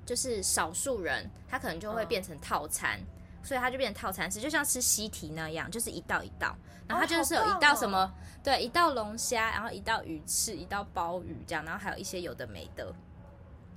[0.05, 2.99] 就是少数人，他可能就会变成套餐，
[3.43, 6.55] 所以他就变成套餐吃，就像吃西提那样，就是一道一道。
[6.87, 8.13] 然后他就是有一道什么，哦哦、
[8.43, 12.91] 对，一道龙虾，然后一道鱼翅，一道鲍鱼这样，然后还有一些有的没的，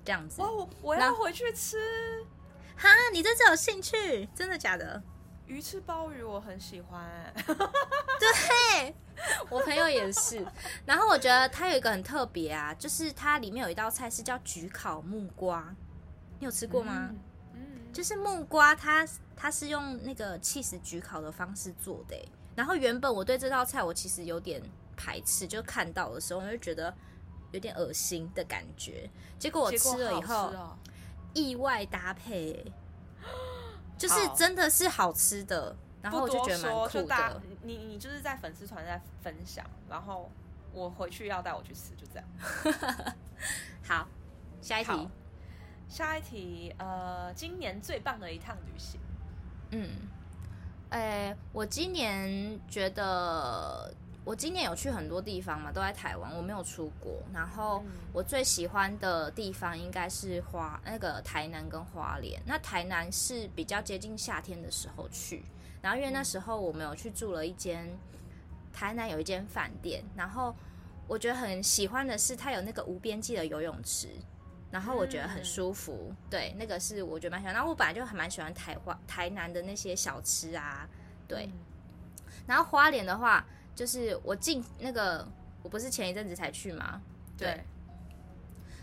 [0.02, 0.40] 这样子。
[0.40, 1.76] 哦，我我要回去吃。
[2.74, 4.26] 哈，你对这有兴趣？
[4.34, 5.02] 真的假的？
[5.46, 7.32] 鱼翅鲍鱼我很喜欢。
[7.46, 8.94] 对，
[9.50, 10.44] 我朋友也是。
[10.86, 15.74] 然后我觉得它有一个很特别啊，就是它里面有一道菜是叫焗烤木瓜，
[16.38, 17.10] 你有吃过吗？
[17.54, 22.16] 嗯就是木瓜它，它它是用那个起司焗烤的方式做的。
[22.54, 24.62] 然后原本我对这道菜我其实有点
[24.96, 26.94] 排斥，就看到的时候我就觉得
[27.50, 29.10] 有点恶心的感觉。
[29.38, 30.78] 结果我吃了以后，哦、
[31.34, 32.64] 意外搭配，
[34.08, 35.76] 就是真的是好吃的。
[36.02, 37.42] 然后我就觉得蛮酷的。
[37.62, 40.30] 你你就是在粉丝团在分享，然后
[40.72, 42.26] 我回去要带我去吃，就这样。
[43.86, 44.08] 好，
[44.60, 45.08] 下一题。
[45.88, 48.98] 下一题，呃，今年最棒的一趟旅行，
[49.72, 49.90] 嗯，
[50.88, 53.94] 哎、欸，我今年觉得，
[54.24, 57.20] 我今年有去很多地方嘛，都在台湾，我没有出国。
[57.32, 62.40] 然后我最喜欢的地方应该是花那个台南跟花莲。
[62.46, 65.44] 那台南是比较接近夏天的时候去，
[65.80, 67.88] 然后因为那时候我们有去住了一间
[68.72, 70.54] 台南有一间饭店，然后
[71.08, 74.08] 我觉得很喜欢的是它有那个无边际的游泳池。
[74.70, 77.52] 然后我觉得很舒服，嗯、对，那个是我觉得蛮喜欢。
[77.52, 80.88] 然后我本来就还蛮喜欢台湾台南的那些小吃啊，
[81.28, 81.44] 对。
[81.44, 81.52] 嗯、
[82.46, 83.44] 然后花莲的话，
[83.74, 85.26] 就是我进那个，
[85.62, 87.00] 我不是前一阵子才去吗？
[87.36, 87.48] 对。
[87.48, 87.64] 对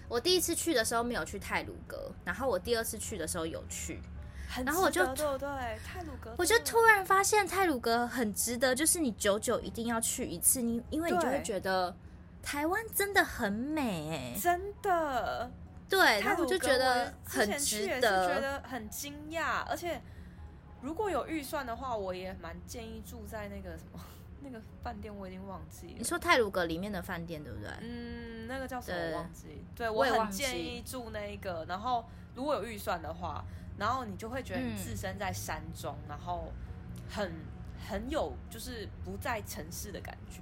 [0.08, 4.02] 我第一次去的时候没有去泰鲁阁，然后我第二次去的时候有去，
[4.66, 5.48] 然后我就对对
[5.86, 11.96] 泰鲁阁，我就突然发现泰鲁阁很值得，就是你久久一定要去一次，你因为你就会觉得
[12.42, 15.52] 台湾真的很美，哎，真的。
[15.88, 19.64] 对，他我就觉得很值得，觉得很惊讶。
[19.70, 20.02] 而且
[20.82, 24.00] 如果有预算的话，我也蛮建议住在那个什么
[24.42, 25.94] 那个饭店，我已经忘记了。
[25.98, 27.70] 你说泰鲁阁里面的饭店对不对？
[27.82, 29.64] 嗯，那个叫什么我忘记。
[29.76, 31.66] 对，我很建议住那一个。
[31.68, 33.44] 然后如果有预算的话，
[33.78, 36.52] 然后你就会觉得你置身在山中，嗯、然后
[37.10, 37.32] 很
[37.88, 40.42] 很有就是不在城市的感觉。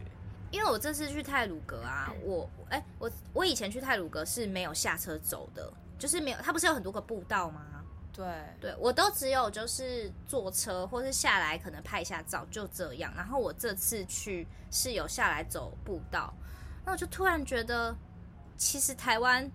[0.50, 7.77] 因为我这次去泰鲁阁啊，我哎、欸，我我以前去泰鲁阁是没有下车走的，就是没有，它不是有很多个步道吗？
[8.14, 8.26] 对，
[8.60, 13.14] 对我都只有就是坐车或是下来可能拍一下照就这样。
[13.16, 16.34] 然后我这次去是有下来走步道，
[16.86, 17.96] 那我就突然觉得，
[18.58, 19.50] 其实台湾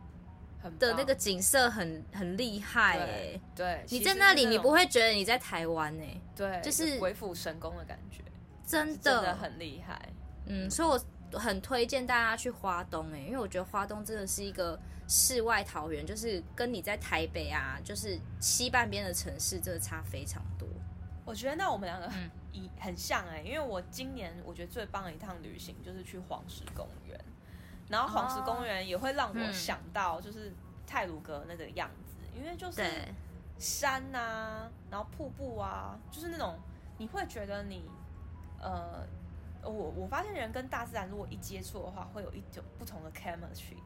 [0.79, 3.41] 的那个景色很很厉害哎、欸。
[3.55, 6.23] 对，你在那里你不会觉得你在台湾哎、欸？
[6.37, 8.23] 对，就是鬼斧神工的感觉，
[8.65, 10.09] 真的真的很厉害。
[10.47, 11.01] 嗯，所以我
[11.39, 14.79] 很推荐大家去花东诶，因为我觉得花东真的是一个
[15.09, 20.69] 世外桃源，就是跟你在台北啊，就是西半边的城市，真的差非常多。
[21.25, 27.19] 我觉得那我们两个很一很像诶，因为我今年我觉得最棒的一趟旅行就是去黄石公园，
[27.89, 30.53] 然后黄石公园也会让我想到就是
[30.87, 32.83] 泰鲁阁那个样子，因为就是
[33.59, 36.59] 山啊，然后瀑布啊，就是那种
[36.99, 37.85] 你会觉得你
[38.61, 39.07] 呃。
[39.65, 43.79] 我我发现人跟大自然如果一接触的话，会有一种不同的 chemistry，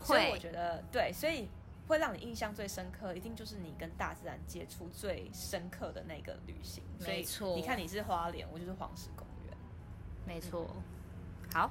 [0.00, 1.48] 所以我觉得对，所以
[1.86, 6.84] 会让你印象最深刻，一定就是你跟大自然接触最深刻的那个旅行。
[7.00, 9.56] 没错，你看你是花莲，我就是黄石公园。
[10.24, 10.68] 没错。
[11.52, 11.70] 好，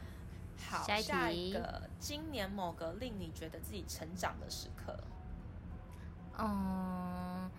[0.70, 4.98] 好，下一，下一个，今年某个令你觉得自己成长的时刻。
[6.39, 7.50] 嗯。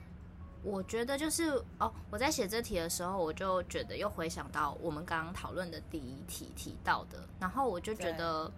[0.70, 1.44] 我觉得就是
[1.78, 8.52] 哦，我在写这题的时候，我就觉得又回想到我们刚刚讨论的第一题提到的，然后我就觉得，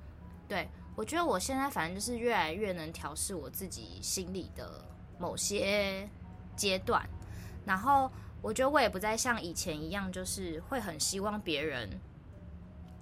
[0.49, 4.85] 对，对，我觉得我现在反正就是越来越能调试我自己心里的
[5.19, 6.09] 某些
[6.57, 7.09] 阶段，
[7.65, 8.11] 然后
[8.43, 11.89] 我觉得我也不再像以前一样，就是会很希望别人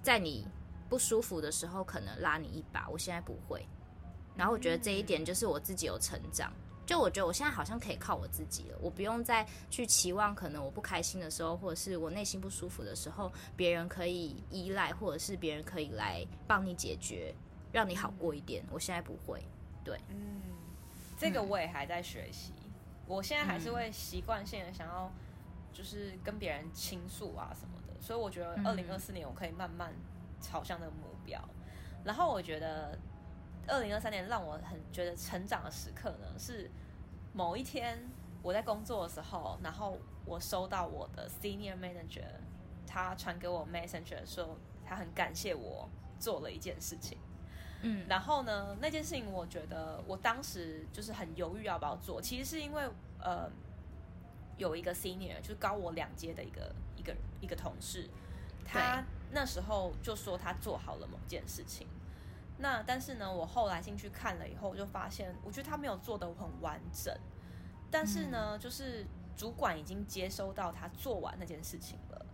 [0.03, 0.47] 在你
[0.87, 3.65] 不舒服的时候可能拉你一把，我现在不会，
[4.35, 6.53] 然后我觉得这一点就是我自己有成长。
[6.89, 17.31] 就我觉得我现在好像可以靠我自己了，我不用再去期望，可能我不开心的时候，或者是我内心不舒服的时候，别人可以依赖，或者是别人可以来帮你解决，
[17.71, 18.65] 让你好过一点。
[18.71, 19.45] 我现在不会，
[19.83, 20.41] 对，嗯，
[21.15, 22.53] 这个我也还在学习。
[22.63, 22.71] 嗯，
[23.05, 25.11] 我现在还是会习惯性的想要，
[25.71, 28.01] 就是跟别人倾诉啊什么的。
[28.01, 29.93] 所以我觉得二零二四年我可以慢慢
[30.41, 31.39] 朝向那个目标。
[32.03, 32.97] 然后我觉得。
[33.67, 36.71] 二零二三年让我很觉得成长的时刻呢，是
[37.39, 37.97] 某一天
[38.41, 42.27] 我在工作的时候，然后我收到我的 senior manager，
[42.85, 45.87] 他传给我 messenger 说他很感谢我
[46.19, 47.17] 做了一件事情，
[47.81, 52.83] 嗯，然后呢，那件事情我觉得我当时就是很犹豫要不要做，其实是因为
[53.19, 53.49] 呃，
[54.57, 58.09] 有一个 senior，就是高我两阶的一个一个一个同事，
[58.65, 61.87] 他那时候就说他做好了某件事情。
[62.61, 67.17] 那但是呢，我后来进去看了以后，我就发现我觉得他没有做的很完整。
[67.89, 69.05] 但是呢，嗯、就是
[69.35, 72.25] 主管已经接收到他做完那件事情了。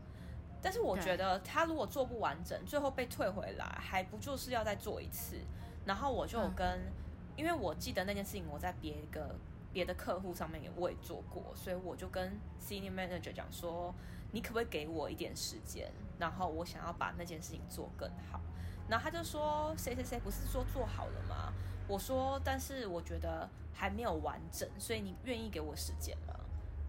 [0.61, 5.37] 但是我觉得他如果做不完整，最后被退回来，还不就是要再做一次？
[5.85, 6.91] 然后我就跟，嗯、
[7.35, 9.35] 因为我记得那件事情我在别一个
[9.71, 13.93] 别的客户上面也我也做过，所以我就跟 senior manager 讲说，
[14.31, 15.91] 你可不可以给我一点时间？
[16.17, 18.41] 然后我想要把那件事情做更好。
[18.87, 21.53] 然后他就说，谁谁谁不是说做好了吗？
[21.87, 26.33] 我说，但是我觉得还没有完整，所以你愿意给我时间吗？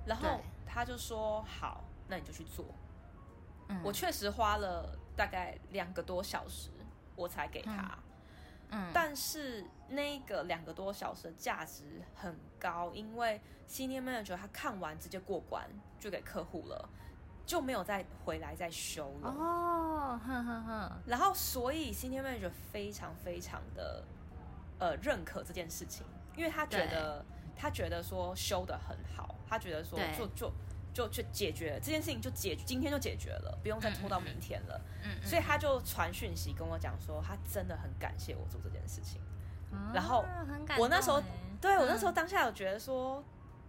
[0.07, 2.65] 然后他就说好，那你就去做。
[3.69, 6.71] 嗯，我确实花了大概两个多小时，
[7.15, 7.99] 我才给他。
[8.71, 15.69] 嗯，但是那个两个多小时的价值很高，因为 Senior Manager 他看完直接过关，
[16.01, 16.89] 就给客户了，
[17.47, 19.31] 就没有再回来再修了。
[19.31, 20.93] 哦，呵呵呵。
[21.07, 24.05] 然后，所以 Senior Manager 非常非常的
[24.79, 26.05] 呃认可这件事情，
[26.37, 27.25] 因为他觉得
[27.57, 30.53] 他觉得说修的很好，他觉得说就就。
[30.97, 34.81] 就去解决这件事情，就解今天就解决了，不用再拖到明天了。
[35.05, 39.21] 嗯，嗯，所以他就传讯息跟我讲说，他真的很感谢我做这件事情。
[39.71, 40.25] 嗯、然后
[40.79, 41.23] 我那时候，
[41.61, 43.23] 对我那时候当下有觉得说，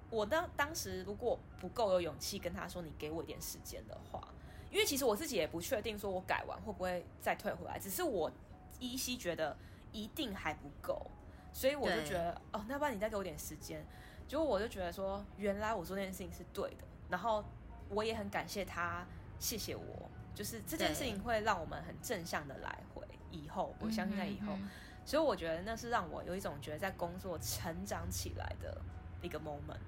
[0.09, 4.25] 我当当时如果不够有勇气跟他说，你给我一点时间的话，
[4.71, 8.31] 因为其实我自己也不确定说我改完会不会再退回来，只是我
[8.79, 9.55] 依稀觉得
[9.91, 11.05] 一定还不够，
[11.51, 13.85] 所以我就觉得哦，那不然你再给我点时间。
[14.27, 16.83] 结果我就觉得说，原来我做那件事情是对的。
[17.09, 17.43] 然后
[17.89, 19.07] 我也很感谢他，
[19.39, 23.01] 谢谢我，就是这件事情会让我们很正向的来回。
[23.31, 24.69] 以后我相信在以后，嗯哼嗯哼，
[25.05, 28.81] 所以我觉得那是让我有一种觉得在工作成长起来的
[29.21, 29.79] 一个 moment。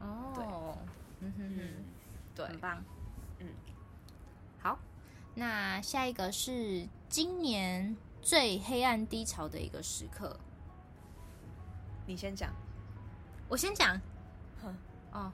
[0.00, 0.44] 哦，对，
[1.20, 1.84] 嗯哼哼，
[2.34, 2.84] 对，很棒。
[3.38, 3.46] 嗯，
[4.60, 4.78] 好，
[5.34, 10.38] 那下一个是今年最黑暗低潮的一个时刻，
[12.06, 12.52] 你先讲，
[13.48, 14.00] 我先讲。
[14.62, 14.74] 哼，
[15.12, 15.32] 哦。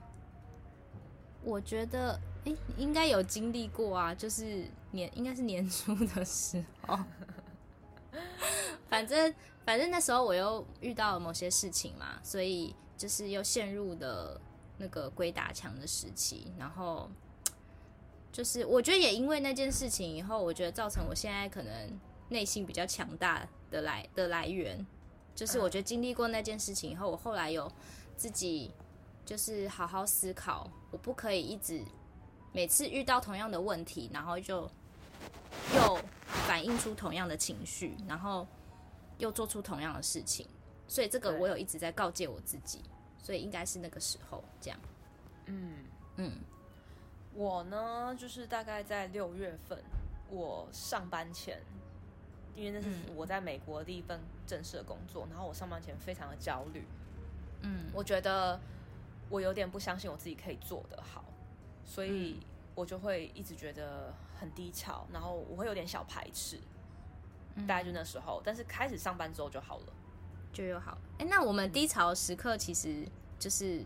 [1.43, 6.99] 我觉得，哎，应该有经历过啊，就是年应该是年初的时候，
[8.89, 14.41] 反正反正那时候我又遇到了某些事情嘛，所以就是又陷入了
[14.79, 17.11] 那个鬼打墙的时期，然后
[18.33, 24.87] 就是我觉得也因为那件事情以后，我觉得造成我现在可能内心比较强大的来的来源，
[25.35, 27.71] 就是我觉得经历过那件事情以后，我后来有
[28.17, 28.71] 自己。
[29.27, 31.83] 就是好好思考，我不可以一直
[32.53, 34.71] 每次遇到同样的问题，然后就
[35.75, 38.47] 又反映出同样的情绪，然后
[39.17, 40.47] 又做出同样的事情。
[40.87, 42.83] 所以这个我有一直在告诫我自己，
[43.25, 44.79] 所以应该是那个时候这样。
[45.47, 45.79] 嗯
[46.17, 46.31] 嗯，
[47.35, 49.77] 我呢，就是大概在六月份，
[50.31, 51.61] 我上班前，
[52.55, 56.85] 因为那是我在美国的第一份正式的工作，然后我上班前非常的焦虑。
[57.63, 58.61] 嗯，我觉得。
[59.31, 61.25] 我有点不相信我自己可以做得好，
[61.83, 62.39] 所以
[62.75, 66.61] 我就会一直觉得很低潮，然后我会有点小排斥。
[67.67, 69.93] 大概就那时候，但是开始上班之后就好了，
[70.55, 70.97] 就又好。
[71.19, 73.07] 哎，那我们低潮时刻其实
[73.39, 73.85] 就是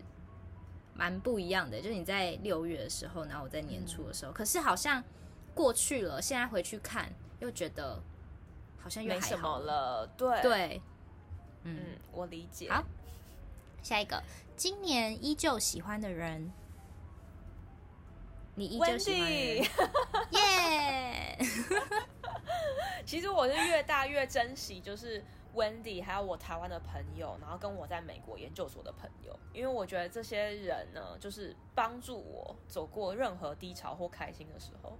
[0.93, 5.03] 蛮不一样的，就是你在六月的时候，然后我在年初的时候，可是好像
[5.53, 8.01] 过去了，现在回去看又觉得
[8.77, 10.07] 好像又没什么了。
[10.15, 10.81] 对对，
[11.63, 12.69] 嗯，我理解。
[12.71, 12.83] 好，
[13.83, 14.21] 下一个。
[14.55, 16.51] 今年依旧喜欢的人，
[18.55, 19.31] 你依旧喜欢
[20.31, 21.37] 耶!
[23.05, 25.23] 其实我是越大越珍惜，就是
[25.55, 34.97] Wendy 还有我台湾的朋友，然后跟我在美国研究所的朋友，因为我觉得这些人呢，就是帮助我走过任何低潮或开心的时候。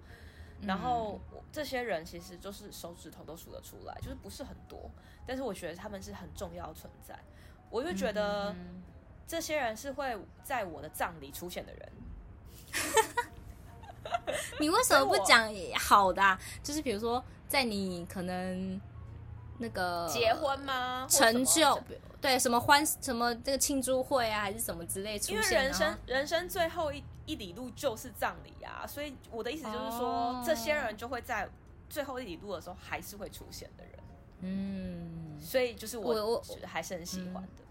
[0.62, 1.20] 然后
[1.52, 4.90] 这些人其实就是手指头都数得出来，就是不是很多，
[5.26, 7.18] 但是我觉得他们是很重要存在。
[7.70, 8.56] 我就觉得。
[9.28, 11.92] 这些人是会在我的葬礼出现的人，
[14.60, 15.48] 你为什么不讲
[15.78, 16.42] 好的啊？
[16.64, 18.82] 就是比如说，在你可能
[19.60, 21.06] 那个结婚吗？
[21.10, 21.80] 成就
[22.20, 25.36] 对什么欢什么这个庆祝会啊，还是什么之类出现？
[25.36, 31.50] 因为人生人生最后一一里路就是葬礼啊，所以我的意思就是说，哦，这些人就会在
[31.90, 33.94] 最后一里路的时候还是会出现的人。
[34.42, 37.64] 嗯，所以就是我我还是很喜欢的。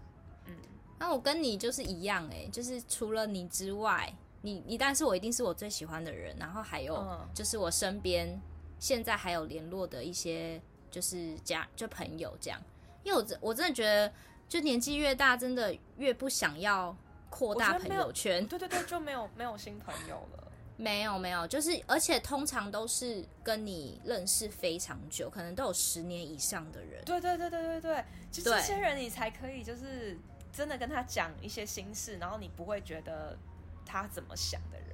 [0.45, 0.55] 嗯
[0.99, 8.37] 那我跟你就是一样哎、欸，就是除了你之外，你你但是我一定是我最喜欢的人，然后还有就是我身边
[8.79, 12.61] 现在还有联络的一些就是家就朋友这样，
[13.03, 14.11] 因为我真我真的觉得，
[14.47, 16.95] 就年纪越大，真的越不想要
[17.29, 18.45] 扩大朋友圈。
[18.47, 20.45] 对对对，就没有没有新朋友了。
[20.77, 27.03] 没有没有，就是而且通常都是跟你认识非常久，可能都有十年以上的人。
[27.03, 30.17] 对对对对对对，就这些人你才可以就是
[30.53, 33.37] 真的跟他讲一些心事，然后你不会觉得
[33.85, 34.88] 他怎么想的人。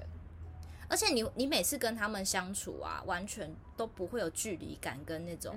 [0.88, 5.56] 而且你你每次跟他们相处啊，完全都不会有距离感跟那种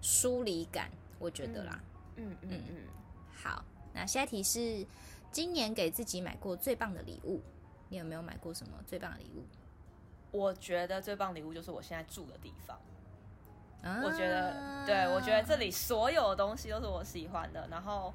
[0.00, 1.80] 疏离感，嗯、我觉得啦。
[2.16, 2.76] 嗯嗯嗯，嗯。
[3.32, 4.86] 好，那下一题是
[5.30, 7.40] 今年给自己买过最棒的礼物，
[7.88, 9.44] 你有没有买过什么最棒的礼物？
[10.30, 12.78] 我觉得最棒礼物就是我现在住的地方。
[13.80, 17.66] 啊、我觉得，对，我觉得这里所有的东西都是我喜欢的。
[17.70, 18.12] 然后，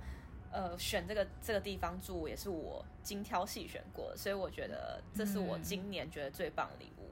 [0.53, 7.09] 呃，选这个这个地方住也是我精挑细选过的，所以我觉得这是我今年觉得最棒的礼物。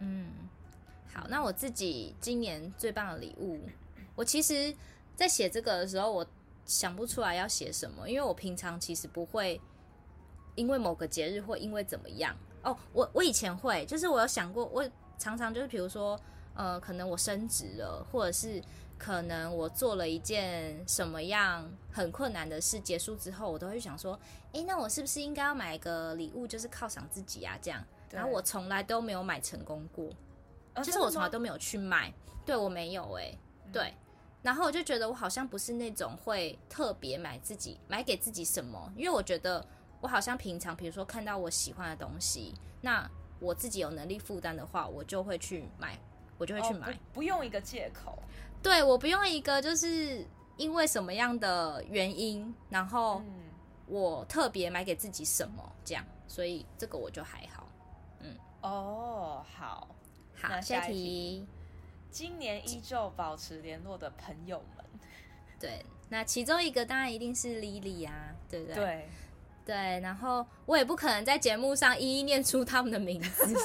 [0.00, 0.26] 嗯，
[1.14, 3.60] 好，那我自己今年最棒的礼物，
[4.16, 4.74] 我其实，
[5.14, 6.26] 在写这个的时候，我
[6.64, 9.60] 想不出来要写什么，因为我平常其实不会
[10.56, 12.36] 因为某个节日或因为怎么样。
[12.62, 14.84] 哦，我我以前会，就是我有想过，我
[15.16, 16.18] 常常就是比如说，
[16.54, 18.60] 呃，可能我升职了，或者是
[18.98, 24.18] 可能我做了一件什么样很困难的事，结束之后，我都会想说，
[24.52, 27.58] 诶，那我是不是应该要买个礼物，就是犒赏自己啊？
[27.60, 30.08] 这样，然后我从来都没有买成功过，
[30.74, 32.12] 哦、就是我从来都没有去买，
[32.44, 33.38] 对我没有诶、欸，
[33.72, 33.94] 对，
[34.42, 39.66] 然后我就觉得我好像不是那种会特别买自己买给自己什么，因为我觉得。
[40.02, 45.98] 我好像平常，比如说看到我喜欢的东西，那我自己有能力负担的话，我就会去买，
[46.36, 48.22] 我就会去买，哦、不，不用一个借口。
[48.66, 53.22] 对，我不用一个，就是因为什么样的原因，然后
[53.86, 57.68] 我特别买给自己什么这样，所以这个我就还好。
[58.18, 59.86] 嗯，哦，好，
[60.34, 61.46] 好，那下一题，
[62.10, 64.84] 今年依旧保持联络的朋友们，
[65.60, 68.74] 对，那其中一个当然一定是 Lily 啊，对不对？
[68.74, 69.08] 对。
[69.64, 73.56] 对，然后我也不可能在节目上一一念出他们的名字。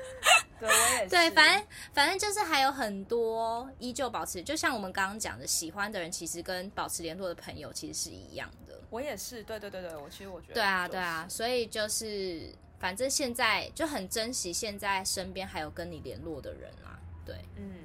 [0.60, 1.08] 对，我也是。
[1.10, 8.80] 对，反正反正就是还有很多依旧保持，就像我们刚刚讲的，喜欢的人其实跟保持联络的朋友其实是一样的。
[8.90, 10.54] 我也是，对对对对，我其实我觉得。
[10.54, 16.98] 对啊，对啊，所以就是反正现在就很珍惜现在身边还有跟你联络的人啊。
[17.24, 17.84] 对，嗯，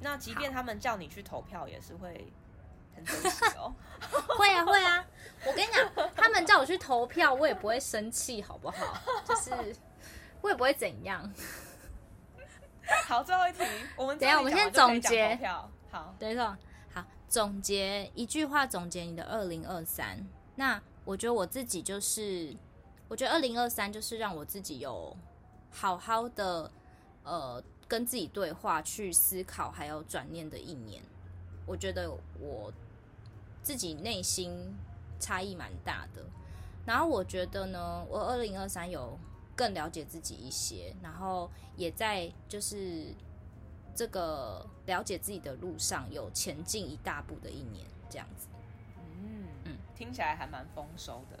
[0.00, 2.26] 那即便他们叫你去投票，也是会。
[3.56, 3.74] 哦，
[4.36, 5.02] 会啊会啊！
[5.46, 9.00] 我跟你讲，他们叫我去投票，我也不会生气，好不好？
[9.24, 9.74] 就是
[10.42, 11.32] 我也不会怎样。
[13.06, 13.64] 好，最后一题，
[13.96, 15.38] 我们等一下，我们先总结。
[15.90, 16.56] 好，等一下，
[16.92, 20.26] 好，总结一句话，总结你的二零二三。
[20.56, 22.56] 那我觉得我自己就是，
[23.08, 25.16] 我觉得二零二三就是让我自己有
[25.70, 26.70] 好好的
[27.24, 31.02] 呃跟自己对话、去思考，还有转念的一年。
[31.66, 32.72] 我觉得我。
[33.62, 34.74] 自己内心
[35.20, 36.22] 差异蛮大的，
[36.86, 39.18] 然后我觉得呢，我二零二三有
[39.56, 43.14] 更了解自己一些，然后也在就是
[43.94, 48.48] 这个了解自己的路上有前进一大步的一年，这样子。
[48.96, 51.38] 嗯嗯，听起来还蛮丰收的。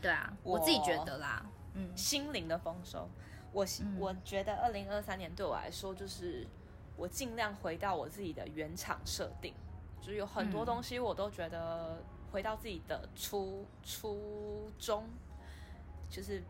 [0.00, 3.08] 对啊，我，我自己觉得啦，嗯，心灵的丰收。
[3.52, 3.64] 我
[3.98, 6.46] 我觉得二零二三年对我来说，就是
[6.96, 9.54] 我尽量回到我自己的原厂设定。
[10.00, 15.08] 就是有很多东西，我都觉得回到自己的初初衷，
[16.10, 16.42] 就是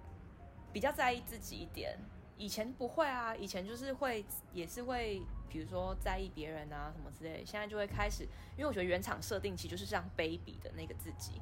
[0.74, 1.98] 比较在意自己一点。
[2.36, 4.22] 以前不会啊，以前就是会，
[4.52, 7.46] 也是会，比如说在意别人啊什么之类的。
[7.46, 8.24] 现在就会开始，
[8.56, 11.40] 因为我觉得原厂设定其实就是这样卑鄙的那个自己，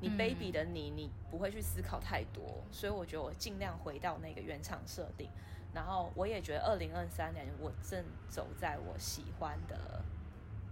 [0.00, 2.64] 你卑鄙的你，你不会去思考太多。
[2.72, 5.30] 所以我觉得我尽量回到那个原厂设定。
[5.72, 10.02] 然后我也觉得二零二三年我正走在我喜欢的。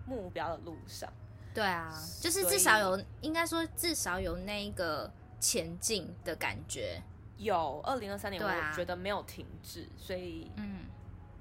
[0.08, 1.12] 目标的路上，
[1.52, 7.02] 对啊，就是至少有，应该说至少有那个前进的感觉。
[7.38, 10.80] 有二零二三年，我觉得没有停滞，啊，所以嗯，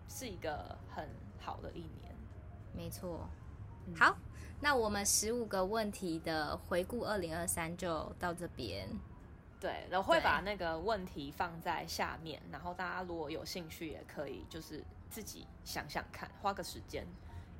[0.07, 1.07] 是一个很
[1.39, 2.15] 好的一年。
[2.73, 3.27] 没错，
[3.87, 4.15] 嗯，好，
[4.61, 8.87] 那我们十五个问题的回顾二零二三就到这边。
[9.59, 17.03] 对，然后会把那个问题放在下面，然后大家如果有兴趣，也可以就是自己想想看，花个时间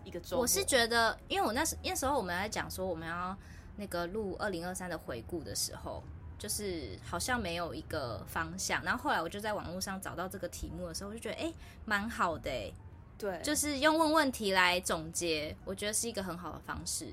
[0.04, 0.38] 一个周。
[0.38, 3.36] 我是觉得，因为我那时那时候我们在讲说我们要
[3.78, 6.04] 那个录二零二三的回顾的时候，
[6.38, 8.84] 就是好像没有一个方向。
[8.84, 11.54] 然后后来我就在网络上找到这个题目的时候，我就觉得哎，
[11.86, 12.72] 蛮好的哎。
[13.18, 17.12] 对，就是用问问题来总结，我觉得是一个很好的方式。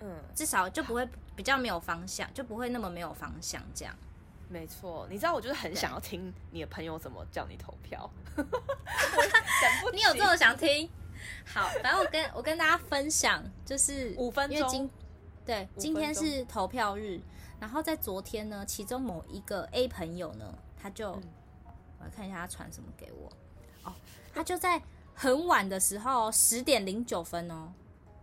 [0.00, 3.94] 嗯，至少就不会比较没有方向，就不会那么没有方向这样。
[4.48, 8.10] 没错，你知道我就是很想要听你的朋友怎么叫你投票。
[9.92, 10.88] 你有这么想听？
[11.44, 14.90] 好，反正我跟我跟大家分享，就是五分钟，
[15.44, 17.20] 对，今天是投票日。
[17.60, 21.22] 然后在昨天呢，其中某一个 A 朋友呢，他就、嗯、
[21.98, 23.30] 我来看一下他传什么给我
[23.84, 23.92] 哦，
[24.32, 24.80] 他就在
[25.14, 27.72] 很晚的时候，十点零九分哦，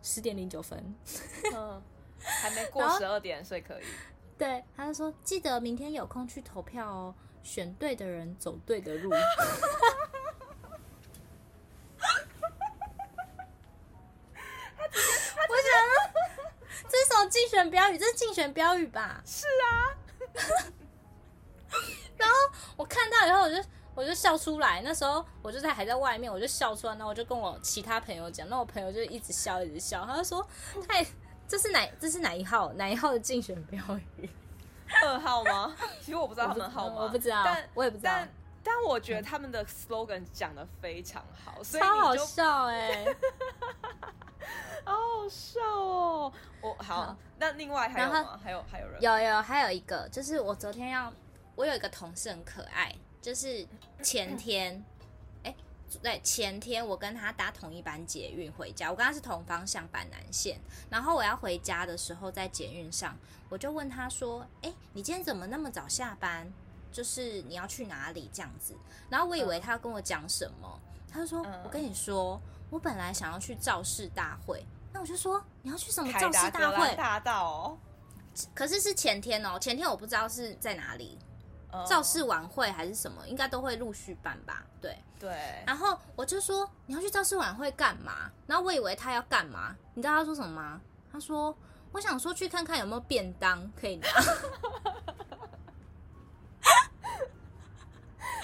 [0.01, 0.95] 十点零九分，
[1.53, 1.81] 嗯，
[2.19, 3.83] 还没 过十二点，所以可以。
[4.37, 9.11] 对，他就说记得明天有空去投票哦，选对的人走对的路。
[17.27, 19.21] 竞选标语，这是竞选标语吧？
[19.25, 19.95] 是啊。
[22.17, 22.35] 然后
[22.77, 23.57] 我看到以后，我就
[23.95, 24.81] 我就笑出来。
[24.83, 26.93] 那时候我就在还在外面，我就笑出来。
[26.93, 30.05] 然后我就跟我其他朋友讲，那我朋友就一直笑，一直笑。
[30.05, 30.45] 他就说
[30.87, 31.05] ：“太，
[31.47, 31.85] 这是哪？
[31.99, 32.71] 这是哪一号？
[32.73, 33.79] 哪一号的竞选标
[34.17, 34.29] 语？
[35.03, 35.75] 二号吗？
[35.99, 38.11] 其实我不知道他们号码， 我不知道，但我也不知道。
[38.13, 38.29] 但
[38.65, 43.17] 但我觉得他们的 slogan 讲的非常好，所以超好笑哎、欸。
[44.83, 46.33] ”好好笑哦！
[46.61, 48.39] 我好，好，那另外还有吗？
[48.43, 49.01] 还有还有人？
[49.01, 51.11] 有有还有一个，就是我昨天要，
[51.55, 53.65] 我有一个同事很可爱，就是
[54.03, 54.83] 前天，
[55.43, 55.55] 哎、欸，
[56.03, 60.59] 对，前天我跟他搭同一班捷运回家，我跟他是同方向板南线，
[60.91, 63.17] 然后我要回家的时候在捷运上，
[63.49, 66.53] 我就问他说：“哎、欸，你今天怎么那么早下班？
[66.95, 68.73] 就是你要去哪里这样子？”
[69.09, 70.79] 然后我以为他要跟我讲什么，
[71.11, 72.41] 他就说：“我跟你说。”
[72.71, 76.95] 我本来想要去造势大会，那我就说你要去什么造势大会？
[76.95, 77.77] 大道哦，
[78.55, 81.17] 可是是前天哦，前天我不知道是在哪里，
[81.85, 84.65] 造势晚会还是什么，应该都会陆续办吧？
[84.81, 85.63] 对对。
[85.65, 88.31] 然后我就说你要去造势晚会干嘛？
[88.47, 89.75] 然后我以为他要干嘛？
[89.93, 90.81] 你知道他说什么吗？
[91.11, 91.55] 他说
[91.91, 94.07] 我想说去看看有没有便当可以拿。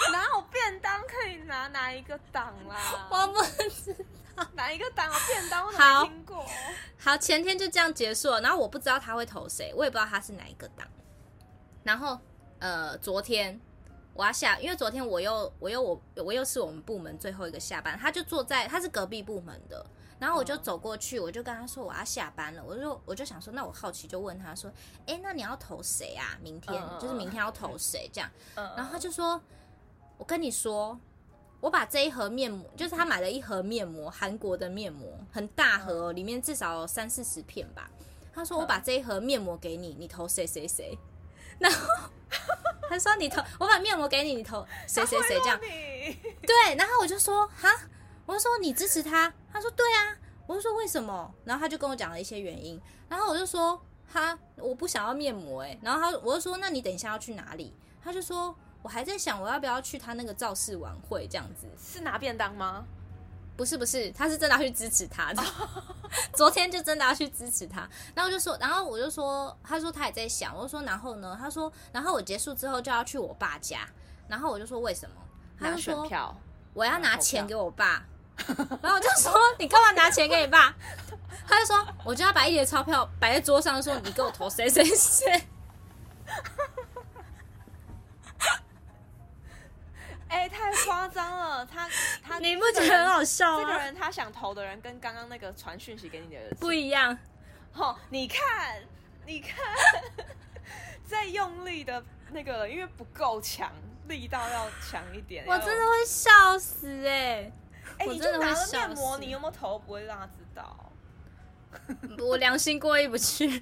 [0.12, 1.68] 哪有便当可以拿？
[1.68, 3.08] 哪一个党啦？
[3.10, 3.94] 我不知
[4.36, 6.38] 道哪一个党有便当，我没听过。
[6.38, 6.48] 好，
[6.98, 8.42] 好，前天就这样结束了。
[8.42, 10.88] 然后我不知道他会投谁，我也不知道他是哪一个党。
[11.84, 12.20] 然后
[12.60, 13.60] 呃，昨天
[14.14, 19.86] 我要下，因为昨天我又我又我我又是我们部门最后一个下班，他就坐在他是隔壁部门的。
[20.20, 22.64] 然后我就走过去，我就跟他说我要下班了。
[22.64, 24.72] 我就我就想说，那我好奇就问他说，
[25.08, 26.38] 哎，那你要投谁啊？
[26.42, 28.10] 明天就是明天要投谁？
[28.12, 28.30] 这样。
[28.56, 29.40] 然后他就说。
[30.22, 31.00] 我跟你说，
[31.60, 37.90] 我把这一盒面膜，就是他买了一盒面膜，韩国的面膜，很大盒，里面至少有三四十片吧。
[38.32, 40.96] 他说我把这一盒面膜给你，你投谁谁谁。
[41.58, 41.88] 然后
[42.88, 45.60] 他说你投，我把面膜给你，你投谁谁谁这样。
[45.60, 47.68] 对，然后我就说哈，
[48.28, 49.34] 我就说你支持他。
[49.52, 50.16] 他说对啊，
[50.46, 51.34] 我就说为什么？
[51.46, 52.80] 然后他就跟我讲了一些原因。
[53.10, 55.80] 然后我就说哈，我不想要面膜哎。
[55.82, 57.74] 然后他我就说那你等一下要去哪里？
[58.04, 58.56] 他就说。
[58.82, 61.68] 我还在想，我要不要去他那个造势晚会这样子？
[61.78, 62.84] 是拿便当吗？
[63.58, 65.44] 不是，不是，他是真的要去支持他的。
[66.34, 71.38] 昨天就真的要去支持他，然后我就说，然后我就说，他说他也在想，我就说，然后呢？
[71.40, 73.88] 他说，然后我结束之后就要去我爸家，
[74.28, 75.16] 然后我就说为什么？
[75.60, 76.08] 他就说
[76.74, 78.04] 我要拿钱给我爸，
[78.48, 80.74] 然后我就说你干嘛拿钱给你爸？
[81.48, 85.48] 他就说我就要把一叠钞票摆在桌上，说你给我投谁谁谁。
[90.32, 91.66] 哎、欸，太夸张了！
[91.66, 91.90] 他
[92.24, 93.68] 他， 你不觉得很好笑吗？
[93.68, 97.18] 这个人他想投的人跟刚刚那个传讯息给你的人不一样。
[97.74, 98.82] 哦，你看，
[99.26, 99.58] 你看，
[101.06, 102.02] 在用力的
[102.32, 103.70] 那个，因为不够强，
[104.08, 105.44] 力道要强一点。
[105.46, 107.54] 我真的会笑死哎、欸！
[108.00, 109.78] 哎、欸，你就拿了面膜，你有没有投？
[109.80, 110.92] 不会让他知道。
[112.26, 113.62] 我良心过意不去。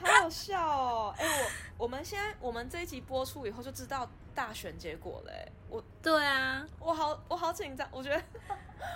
[0.00, 1.14] 好好笑哦！
[1.18, 5.32] 哎、欸，我我们现在我们这一集播出以后就知道大选结果了。
[5.32, 8.22] 哎，我对啊，我好我好紧张，我觉得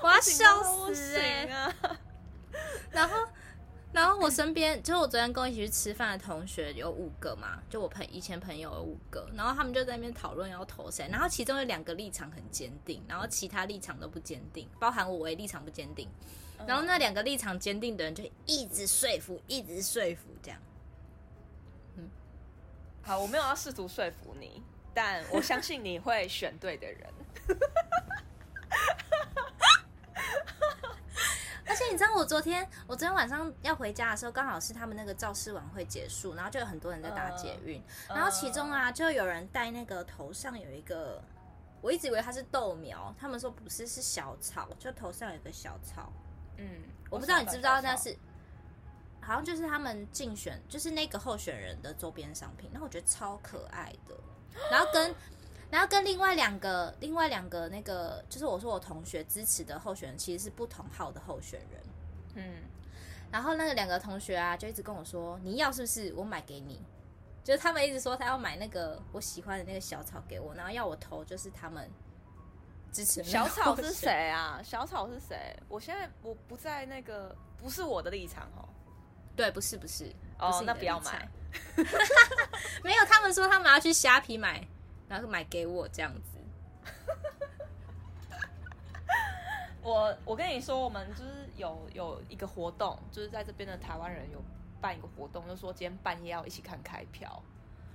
[0.03, 1.75] 我要笑死哎、欸！
[2.93, 3.17] 然后
[3.93, 16.09] 然后我身边就是我昨天跟我一起去吃饭的同学有五个嘛，就我朋以前朋友有五个，然后他们就在那边讨论要投谁，然后其中有两个立场很坚定，然后其他立场都不坚定，包含我也立场不坚定，
[16.67, 20.61] 然后那两个立场坚定的人就一直说服，一直说服这样。
[23.05, 24.63] 好，我没有要试图说服你，
[24.95, 27.13] 但我相信你会选对的人。
[31.67, 41.21] 而且你知道，我昨天我昨天晚上要回家的时候，刚好是他们那个造势晚会结束，然后就有很多人在搭捷运，呃、然后其中啊，就有人戴那个头上有一个，
[41.81, 46.13] 我一直以为它是豆苗，他们说不是，是小草，就头上有一个小草。
[46.59, 48.17] 嗯，我不知道你知不知道那是。
[49.23, 54.15] 好像就是他们竞选，就是那个候选人的周边商品，然后我觉得超可爱的。
[54.71, 55.15] 然后跟，
[55.71, 61.83] 然后跟另外两个，另外两个那个，就是我说我同学支持的候选人，其实是不同号的候选人。
[62.35, 62.63] 嗯，
[63.31, 66.13] 然后那个两个同学啊，就一直跟我说：“你要是不是？
[66.15, 66.85] 我买给你。”
[67.45, 71.91] 就是他们一直说他要买那个我喜欢的那个小草给我，然后要我投，就是他们
[72.93, 73.23] 支持。
[73.25, 74.61] 小草是谁啊？
[74.63, 75.57] 小草是谁？
[75.69, 78.69] 我现在我不在那个，不是我的立场哦。
[79.37, 80.11] 对，不是不是。
[80.39, 81.29] 哦，那不要买。
[82.83, 84.67] 没有，他们说他们要去虾皮买，
[85.09, 86.39] 然后买给我这样子。
[89.83, 94.43] 我我跟你说，我们就是有有一个活动，就是在这边的台湾人有
[94.81, 97.43] 办一个活动，就说今天半夜要一起看开票。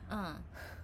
[0.10, 0.40] 嗯，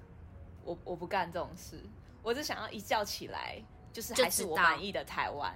[0.64, 1.82] 我我不干这种事，
[2.22, 5.54] 我只想要一觉起来就是还是我满意的台湾。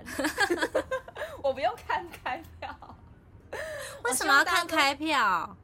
[1.41, 2.95] 我不用看开票，
[4.03, 5.55] 为什么要看开票？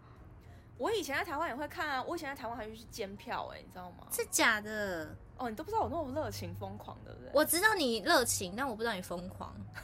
[0.78, 4.08] 我以前在台湾也会看啊，我以前在台湾还会去监票哎、欸，你知道吗？
[4.12, 5.16] 是假的。
[5.38, 7.30] 哦，你都不知道我那么热情疯狂，对不对？
[7.34, 9.56] 我知道你热情，但我不知道你疯狂。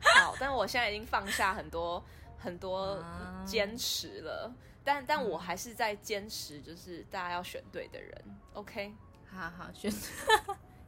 [0.00, 2.02] 好，但我现在已经放下很多
[2.38, 3.02] 很多
[3.44, 4.52] 坚持了，
[4.84, 8.24] 但但我还是在坚持，就是大家要选对的人。
[8.54, 8.94] OK，
[9.32, 9.92] 好好选。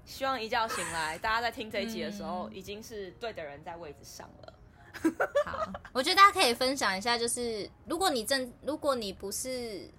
[0.05, 4.53] 希望一觉醒来，大家在听这一集的时候，已经是对的人在位置上了。
[5.47, 9.91] 好，我觉得大家可以分享一下，就是如果你正，如果你不是。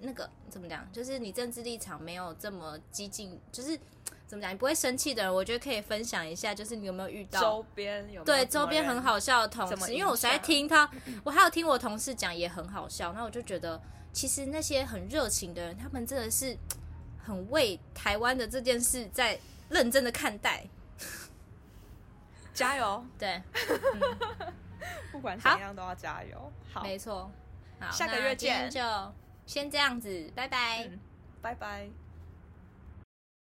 [0.00, 0.86] 那个怎么讲？
[0.92, 3.76] 就是你政治立场没有这么激进，就是
[4.28, 4.52] 怎么讲？
[4.52, 9.92] 你不会生气的人，我觉得可以分享一下，就是你有没有遇到周边有，有对周边很好笑的同事？
[9.92, 10.88] 因为我实在听他，
[11.24, 13.12] 我还有听我同事讲也很好笑。
[13.12, 13.82] 那我就觉得，
[14.12, 16.56] 其实那些很热情的人，他们真的是
[17.28, 20.64] 很为台湾的这件事在认真的看待。
[22.54, 23.04] 加油！
[23.18, 24.52] 对，嗯、
[25.12, 26.52] 不管怎样都要加油。
[26.72, 27.30] 好，没错。
[27.78, 28.70] 好，下个月见。
[28.70, 28.82] 就。
[29.46, 30.98] 先这样子，拜拜，嗯，
[31.40, 31.88] 拜拜。